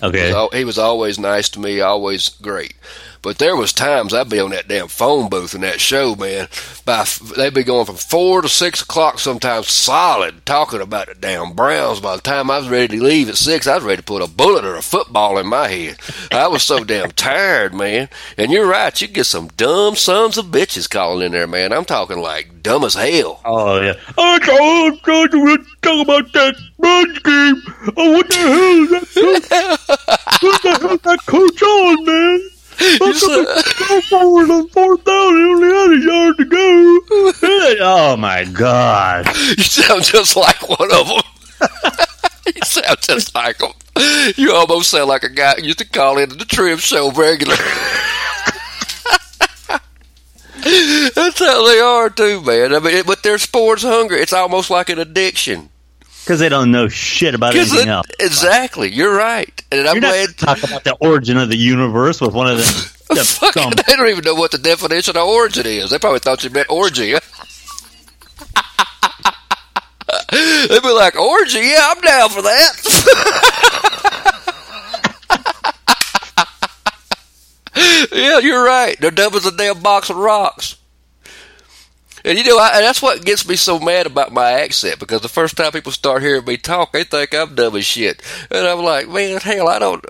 [0.00, 0.26] He Okay.
[0.26, 2.74] was, al- he was always nice to me, always great.
[3.22, 6.48] But there was times I'd be on that damn phone booth in that show, man.
[6.84, 7.04] By
[7.36, 12.00] they'd be going from four to six o'clock sometimes, solid, talking about the damn Browns.
[12.00, 14.22] By the time I was ready to leave at six, I was ready to put
[14.22, 15.98] a bullet or a football in my head.
[16.32, 18.08] I was so damn tired, man.
[18.36, 21.72] And you're right, you get some dumb sons of bitches calling in there, man.
[21.72, 23.40] I'm talking like dumb as hell.
[23.44, 23.94] Oh yeah.
[24.18, 27.62] Oh, I'm trying to talk about that Browns game.
[27.96, 28.90] Oh, what the hell is
[29.48, 29.78] that?
[29.86, 32.48] coach- What the hell is that coach on, man?
[33.00, 33.46] You said-
[33.88, 35.36] Go forward on fourth down.
[35.36, 37.00] He only had a yard to go.
[37.80, 39.26] Oh my god!
[39.56, 41.22] You sound just like one of them.
[42.46, 43.72] you sound just like them.
[44.36, 47.56] You almost sound like a guy who used to call into the Triv Show regular.
[51.14, 52.74] That's how they are too, man.
[52.74, 54.20] I mean, but they're sports hungry.
[54.20, 55.68] It's almost like an addiction.
[56.24, 58.06] Because they don't know shit about anything it- else.
[58.20, 59.50] exactly, you're right.
[59.72, 60.28] And I'm You're not glad.
[60.28, 62.66] to talk about the origin of the universe with one of them.
[63.08, 65.90] the they don't even know what the definition of origin is.
[65.90, 67.12] They probably thought you meant orgy.
[70.30, 71.58] They'd be like, orgy?
[71.58, 72.72] Yeah, I'm down for that.
[78.12, 78.96] yeah, you're right.
[79.00, 80.76] They're dumb as a damn box of rocks.
[82.24, 85.20] And you know, I, and that's what gets me so mad about my accent because
[85.20, 88.22] the first time people start hearing me talk, they think I'm dumb as shit.
[88.50, 90.04] And I'm like, man, hell, I don't.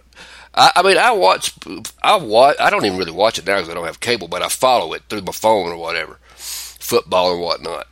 [0.55, 1.55] I, I mean, I watch,
[2.03, 4.43] I watch, I don't even really watch it now because I don't have cable, but
[4.43, 7.87] I follow it through my phone or whatever, football and whatnot.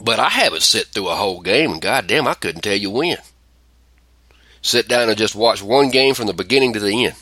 [0.00, 3.18] But I haven't sit through a whole game, and goddamn, I couldn't tell you when.
[4.60, 7.14] Sit down and just watch one game from the beginning to the end.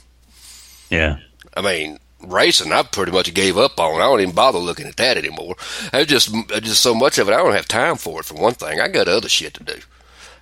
[0.90, 1.18] Yeah.
[1.56, 4.00] I mean, racing, I pretty much gave up on.
[4.00, 5.56] I don't even bother looking at that anymore.
[5.92, 7.32] There's just just so much of it.
[7.32, 8.26] I don't have time for it.
[8.26, 9.80] For one thing, I got other shit to do.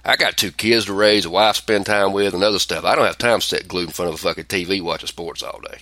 [0.05, 2.85] I got two kids to raise, a wife to spend time with, and other stuff.
[2.85, 5.43] I don't have time to sit glued in front of a fucking TV watching sports
[5.43, 5.79] all day.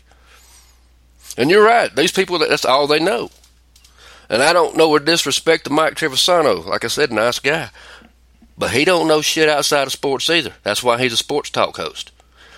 [1.37, 1.95] And you're right.
[1.95, 3.31] These people, that's all they know.
[4.29, 6.65] And I don't know with disrespect to Mike Trivisonno.
[6.65, 7.71] Like I said, nice guy.
[8.59, 10.55] But he don't know shit outside of sports either.
[10.63, 12.11] That's why he's a sports talk host.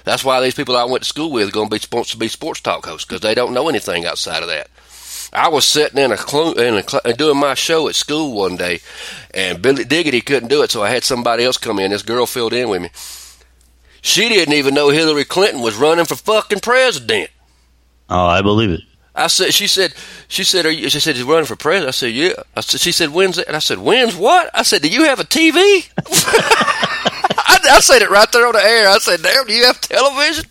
[0.09, 2.17] That's why these people I went to school with are going to be supposed to
[2.17, 4.71] be sports talk hosts because they don't know anything outside of that.
[5.35, 8.57] I was sitting in a, clu- in a cl- doing my show at school one
[8.57, 8.81] day,
[9.35, 11.91] and Billy Diggity couldn't do it, so I had somebody else come in.
[11.91, 12.89] This girl filled in with me.
[14.01, 17.29] She didn't even know Hillary Clinton was running for fucking president.
[18.09, 18.81] Oh, I believe it.
[19.15, 19.93] I said, she said,
[20.29, 21.89] she said, are you, she said, he's running for president.
[21.89, 22.33] I said, yeah.
[22.57, 23.47] I said, she said, when's it?
[23.47, 24.49] And I said, when's what?
[24.55, 25.87] I said, do you have a TV?
[27.77, 28.89] I, said it right there on the air.
[28.89, 30.45] I said, damn, do you have television?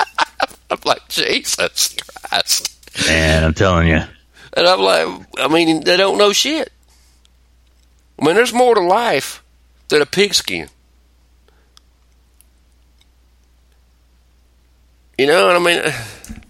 [0.70, 3.06] I'm like, Jesus Christ.
[3.06, 4.00] Man, I'm telling you.
[4.56, 6.72] And I'm like, I mean, they don't know shit.
[8.20, 9.42] I mean, there's more to life
[9.88, 10.68] than a pigskin.
[15.16, 15.94] You know what I mean?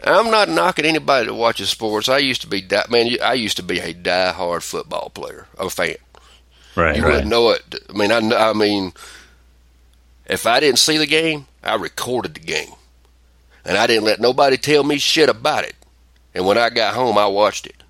[0.04, 2.08] I'm not knocking anybody that watches sports.
[2.08, 5.70] I used to be, di- man, I used to be a die-hard football player, a
[5.70, 5.96] fan.
[6.76, 7.12] Right, You right.
[7.12, 7.74] wouldn't know it.
[7.88, 8.92] I mean, I, I mean,
[10.28, 12.72] if I didn't see the game, I recorded the game,
[13.64, 15.74] and I didn't let nobody tell me shit about it.
[16.34, 17.82] And when I got home, I watched it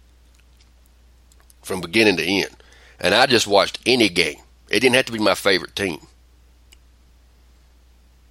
[1.62, 2.56] from beginning to end,
[3.00, 4.38] and I just watched any game.
[4.70, 6.06] It didn't have to be my favorite team.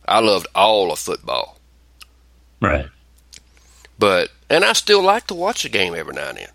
[0.07, 1.57] I loved all of football,
[2.61, 2.87] Right.
[3.99, 6.49] but and I still like to watch a game every now and then.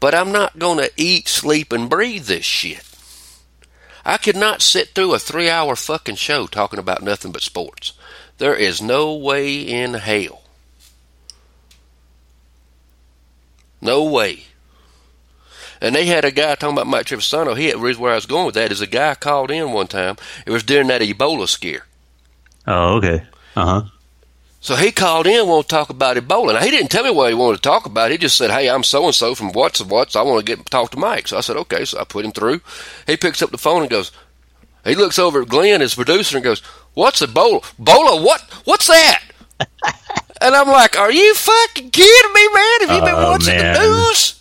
[0.00, 2.82] But I'm not going to eat, sleep, and breathe this shit.
[4.04, 7.92] I could not sit through a three hour fucking show talking about nothing but sports.
[8.38, 10.42] There is no way in hell.
[13.80, 14.44] No way.
[15.80, 17.56] And they had a guy talking about Mike Trivisonno.
[17.56, 19.86] He the reason where I was going with that is a guy called in one
[19.86, 20.16] time.
[20.46, 21.86] It was during that Ebola scare.
[22.66, 23.24] Oh, okay.
[23.54, 23.88] Uh huh.
[24.64, 26.54] So he called in, want to talk about Ebola.
[26.54, 28.10] Now he didn't tell me what he wanted to talk about.
[28.10, 30.16] He just said, "Hey, I'm so and so from what's and what's.
[30.16, 32.32] I want to get talk to Mike." So I said, "Okay." So I put him
[32.32, 32.62] through.
[33.06, 34.10] He picks up the phone and goes.
[34.82, 36.60] He looks over at Glenn, his producer, and goes,
[36.94, 37.60] "What's Ebola?
[37.78, 38.24] Ebola?
[38.24, 38.40] What?
[38.64, 39.20] What's that?"
[40.40, 42.80] and I'm like, "Are you fucking kidding me, man?
[42.88, 43.74] Have you been Oh, watching man.
[43.74, 44.40] the news?"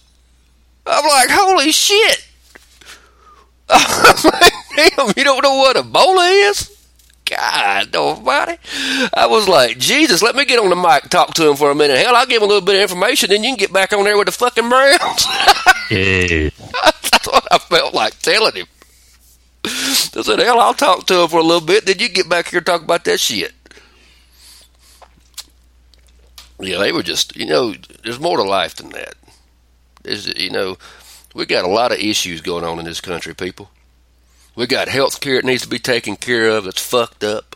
[0.85, 2.25] I'm like, "Holy shit!"
[3.69, 6.72] I'm like, Damn, you don't know what Ebola is?
[7.25, 8.57] God almighty.
[9.13, 11.75] I was like, Jesus, let me get on the mic talk to him for a
[11.75, 11.97] minute.
[11.97, 14.03] Hell, I'll give him a little bit of information, then you can get back on
[14.03, 15.25] there with the fucking Browns.
[15.91, 16.49] Yeah.
[17.11, 18.65] That's what I felt like telling him.
[19.65, 22.47] I said, hell, I'll talk to him for a little bit, then you get back
[22.47, 23.53] here and talk about that shit.
[26.59, 29.15] Yeah, they were just, you know, there's more to life than that.
[30.03, 30.77] There's, you know,
[31.35, 33.69] we got a lot of issues going on in this country, people.
[34.55, 37.55] We got health care that needs to be taken care of that's fucked up.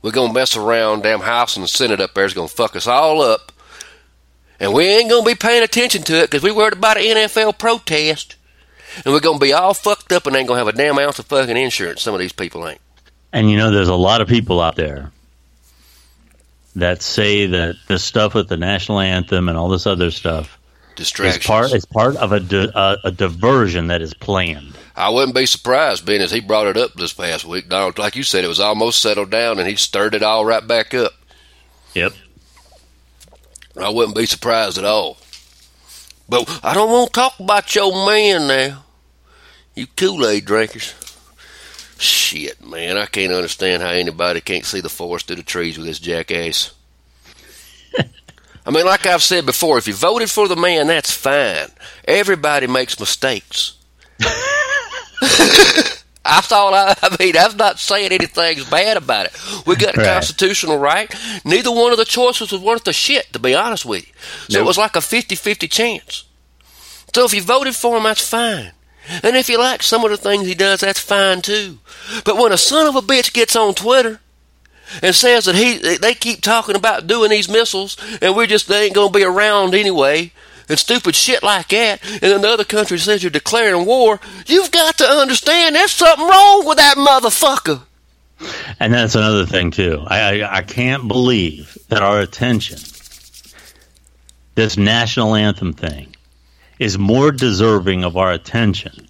[0.00, 1.02] We're going to mess around.
[1.02, 3.52] Damn House and Senate up there is going to fuck us all up.
[4.60, 7.02] And we ain't going to be paying attention to it because we worried about an
[7.02, 8.36] NFL protest.
[9.04, 10.98] And we're going to be all fucked up and ain't going to have a damn
[10.98, 12.02] ounce of fucking insurance.
[12.02, 12.80] Some of these people ain't.
[13.32, 15.12] And you know, there's a lot of people out there
[16.76, 20.57] that say that the stuff with the national anthem and all this other stuff
[21.00, 21.46] is Distractions.
[21.46, 24.76] part is part of a, di- a, a diversion that is planned.
[24.96, 27.68] I wouldn't be surprised, being as he brought it up this past week.
[27.68, 30.66] Donald, like you said, it was almost settled down and he stirred it all right
[30.66, 31.12] back up.
[31.94, 32.12] Yep.
[33.80, 35.18] I wouldn't be surprised at all.
[36.28, 38.84] But I don't want to talk about your man now.
[39.74, 40.94] You Kool-Aid drinkers.
[41.98, 45.86] Shit, man, I can't understand how anybody can't see the forest through the trees with
[45.86, 46.72] this jackass.
[48.66, 51.68] I mean, like I've said before, if you voted for the man, that's fine.
[52.06, 53.74] Everybody makes mistakes.
[56.30, 59.66] I thought, I, I mean, I'm not saying anything's bad about it.
[59.66, 60.06] We got a Right.
[60.14, 61.12] constitutional right.
[61.44, 64.12] Neither one of the choices was worth a shit, to be honest with you.
[64.50, 66.24] So it was like a 50 50 chance.
[67.14, 68.72] So if you voted for him, that's fine.
[69.22, 71.78] And if you like some of the things he does, that's fine too.
[72.26, 74.20] But when a son of a bitch gets on Twitter
[75.02, 78.86] and says that he they keep talking about doing these missiles and we're just they
[78.86, 80.30] ain't gonna be around anyway
[80.68, 84.70] and stupid shit like that and then the other country says you're declaring war, you've
[84.70, 87.82] got to understand there's something wrong with that motherfucker.
[88.78, 90.04] And that's another thing too.
[90.06, 92.78] I, I I can't believe that our attention,
[94.54, 96.14] this national anthem thing,
[96.78, 99.07] is more deserving of our attention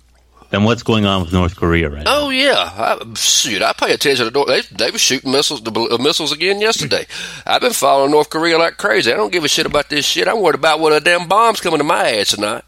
[0.51, 2.27] than what's going on with North Korea right now.
[2.27, 3.63] Oh yeah, I, shoot!
[3.63, 4.49] I pay attention to North.
[4.49, 7.07] They they were shooting missiles, the uh, missiles again yesterday.
[7.45, 9.13] I've been following North Korea like crazy.
[9.13, 10.29] I don't give a shit about this shit.
[10.29, 12.65] I'm worried about what a damn bomb's coming to my ass tonight.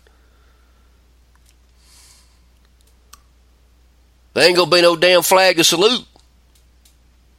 [4.34, 6.04] There ain't gonna be no damn flag to salute.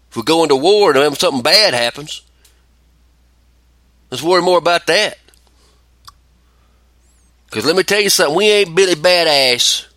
[0.09, 2.21] If we go into war and then something bad happens,
[4.09, 5.17] let's worry more about that.
[7.45, 9.90] Because let me tell you something, we ain't Billy Badass.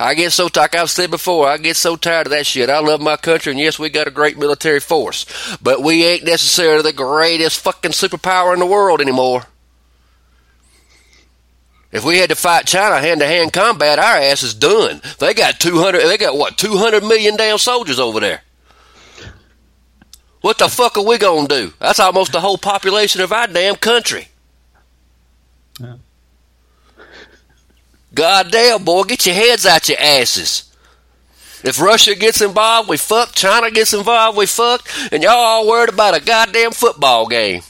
[0.00, 2.70] I get so like I've said before, I get so tired of that shit.
[2.70, 5.26] I love my country, and yes, we got a great military force,
[5.60, 9.46] but we ain't necessarily the greatest fucking superpower in the world anymore.
[11.90, 15.00] If we had to fight China hand to hand combat, our ass is done.
[15.18, 16.02] They got two hundred.
[16.02, 18.42] They got what two hundred million damn soldiers over there.
[20.42, 21.72] What the fuck are we gonna do?
[21.80, 24.28] That's almost the whole population of our damn country.
[28.14, 30.64] God damn, boy, get your heads out your asses.
[31.64, 33.34] If Russia gets involved, we fuck.
[33.34, 34.88] China gets involved, we fuck.
[35.12, 37.62] And y'all all worried about a goddamn football game.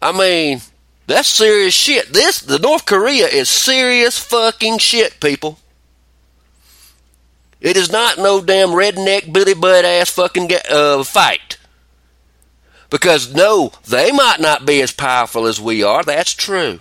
[0.00, 0.60] I mean,
[1.06, 2.12] that's serious shit.
[2.12, 5.58] This, the North Korea is serious fucking shit, people.
[7.60, 11.58] It is not no damn redneck, billy butt ass fucking uh, fight.
[12.92, 16.02] Because no, they might not be as powerful as we are.
[16.02, 16.80] That's true.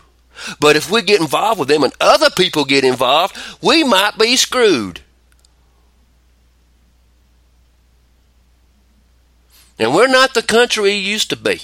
[0.59, 4.36] But if we get involved with them and other people get involved, we might be
[4.36, 4.99] screwed.
[9.80, 11.62] And we're not the country we used to be.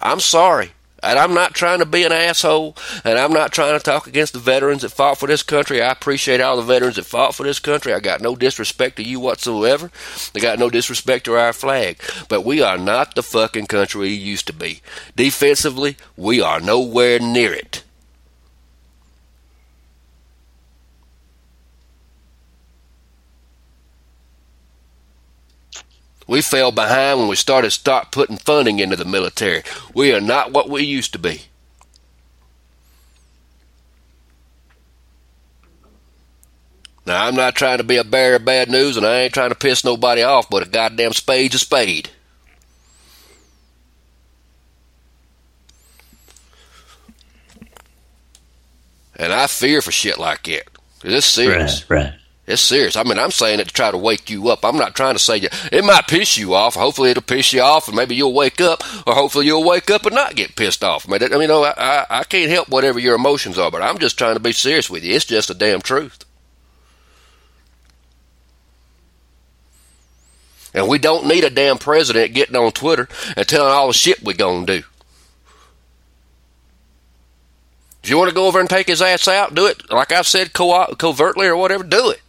[0.00, 0.72] I'm sorry.
[1.04, 4.32] And I'm not trying to be an asshole, and I'm not trying to talk against
[4.32, 5.80] the veterans that fought for this country.
[5.80, 7.92] I appreciate all the veterans that fought for this country.
[7.92, 9.90] I got no disrespect to you whatsoever.
[10.34, 11.98] I got no disrespect to our flag.
[12.28, 14.80] But we are not the fucking country we used to be.
[15.14, 17.83] Defensively, we are nowhere near it.
[26.26, 29.62] We fell behind when we started start putting funding into the military.
[29.94, 31.42] We are not what we used to be.
[37.06, 39.50] Now I'm not trying to be a bearer of bad news and I ain't trying
[39.50, 42.08] to piss nobody off, but a goddamn spade's a spade.
[49.16, 50.64] And I fear for shit like that.
[51.04, 51.88] It's serious.
[51.88, 52.14] Right, right.
[52.46, 52.94] It's serious.
[52.94, 54.66] I mean, I'm saying it to try to wake you up.
[54.66, 55.48] I'm not trying to say you.
[55.72, 56.74] It might piss you off.
[56.74, 60.04] Hopefully, it'll piss you off, and maybe you'll wake up, or hopefully you'll wake up
[60.04, 61.08] and not get pissed off.
[61.08, 63.80] I mean, I mean, no, I, I, I can't help whatever your emotions are, but
[63.80, 65.14] I'm just trying to be serious with you.
[65.14, 66.24] It's just the damn truth.
[70.74, 74.22] And we don't need a damn president getting on Twitter and telling all the shit
[74.22, 74.82] we're gonna do.
[78.02, 79.90] If you want to go over and take his ass out, do it.
[79.90, 82.20] Like I've said, co- covertly or whatever, do it.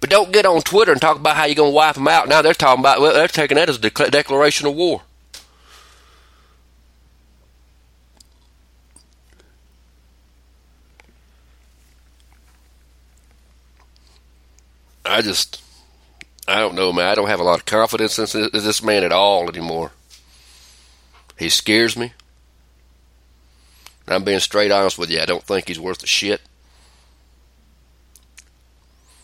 [0.00, 2.28] But don't get on Twitter and talk about how you're going to wipe them out.
[2.28, 5.02] Now they're talking about, well, they're taking that as a decla- declaration of war.
[15.04, 15.62] I just,
[16.46, 17.08] I don't know, man.
[17.08, 19.92] I don't have a lot of confidence in this, in this man at all anymore.
[21.38, 22.12] He scares me.
[24.06, 25.20] I'm being straight honest with you.
[25.20, 26.40] I don't think he's worth a shit.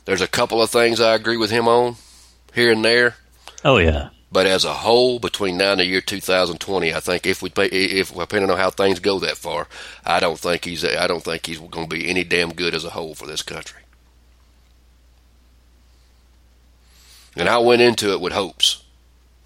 [0.05, 1.97] There's a couple of things I agree with him on
[2.55, 3.17] here and there,
[3.65, 4.11] Oh yeah.
[4.31, 7.67] but as a whole, between now and the year 2020, I think if we pay,
[7.67, 9.67] if depending on how things go that far,
[10.05, 12.85] I don't think he's I don't think he's going to be any damn good as
[12.85, 13.81] a whole for this country.
[17.37, 18.85] And I went into it with hopes,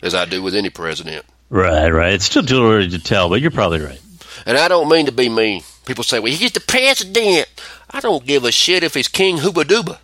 [0.02, 1.24] as I do with any president.
[1.48, 2.12] Right, right.
[2.12, 4.00] It's still too early to tell, but you're probably right.
[4.44, 5.62] And I don't mean to be mean.
[5.86, 7.48] People say, well, he's the president.
[7.90, 9.98] I don't give a shit if he's King Hooba Dooba.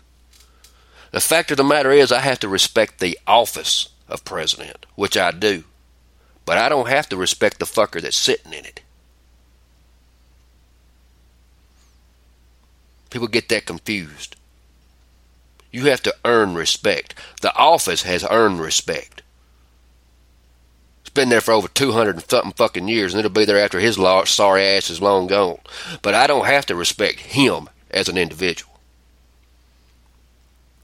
[1.15, 5.15] The fact of the matter is, I have to respect the office of president, which
[5.15, 5.63] I do.
[6.43, 8.81] But I don't have to respect the fucker that's sitting in it.
[13.09, 14.35] People get that confused.
[15.71, 17.15] You have to earn respect.
[17.41, 19.21] The office has earned respect.
[20.99, 23.79] It's been there for over 200 and something fucking years, and it'll be there after
[23.79, 23.95] his
[24.25, 25.59] sorry ass is long gone.
[26.01, 28.74] But I don't have to respect him as an individual.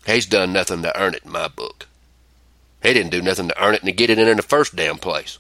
[0.06, 1.88] He's done nothing to earn it in my book.
[2.82, 4.76] He didn't do nothing to earn it and to get it in in the first
[4.76, 5.38] damn place.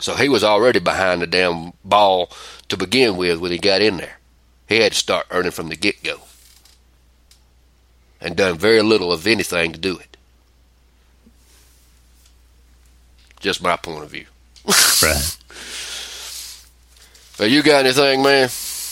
[0.00, 2.30] So he was already behind the damn ball
[2.68, 4.18] to begin with when he got in there.
[4.68, 6.20] He had to start earning from the get go.
[8.20, 10.16] And done very little of anything to do it.
[13.40, 14.26] Just my point of view.
[15.02, 15.36] right.
[17.38, 18.48] So you got anything, man?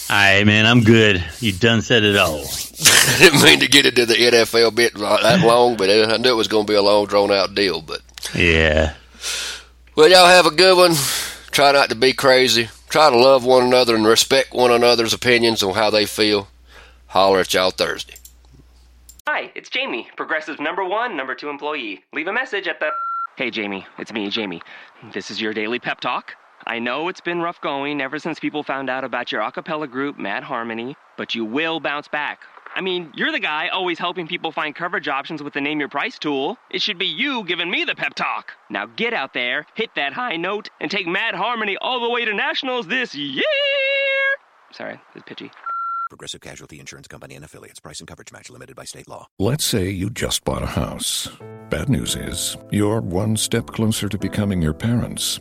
[0.09, 1.24] All right, man, I'm good.
[1.40, 2.38] You done said it all.
[2.84, 6.36] I didn't mean to get into the NFL bit that long, but I knew it
[6.36, 7.82] was going to be a long, drawn out deal.
[7.82, 8.02] But
[8.32, 8.94] yeah.
[9.96, 10.94] Well, y'all have a good one.
[11.50, 12.68] Try not to be crazy.
[12.88, 16.46] Try to love one another and respect one another's opinions on how they feel.
[17.09, 18.14] Holler at y'all Thursday.
[19.26, 22.04] Hi, it's Jamie, Progressive number one, number two employee.
[22.12, 22.90] Leave a message at the.
[23.36, 24.62] Hey, Jamie, it's me, Jamie.
[25.12, 26.36] This is your daily pep talk.
[26.68, 29.86] I know it's been rough going ever since people found out about your a cappella
[29.86, 32.40] group, Mad Harmony, but you will bounce back.
[32.74, 35.88] I mean, you're the guy always helping people find coverage options with the Name Your
[35.88, 36.58] Price tool.
[36.68, 38.50] It should be you giving me the pep talk.
[38.68, 42.24] Now get out there, hit that high note, and take Mad Harmony all the way
[42.24, 43.44] to nationals this year!
[44.72, 45.52] Sorry, it's pitchy.
[46.08, 47.78] Progressive Casualty Insurance Company and affiliates.
[47.78, 49.28] Price and coverage match limited by state law.
[49.38, 51.28] Let's say you just bought a house.
[51.70, 55.40] Bad news is, you're one step closer to becoming your parents.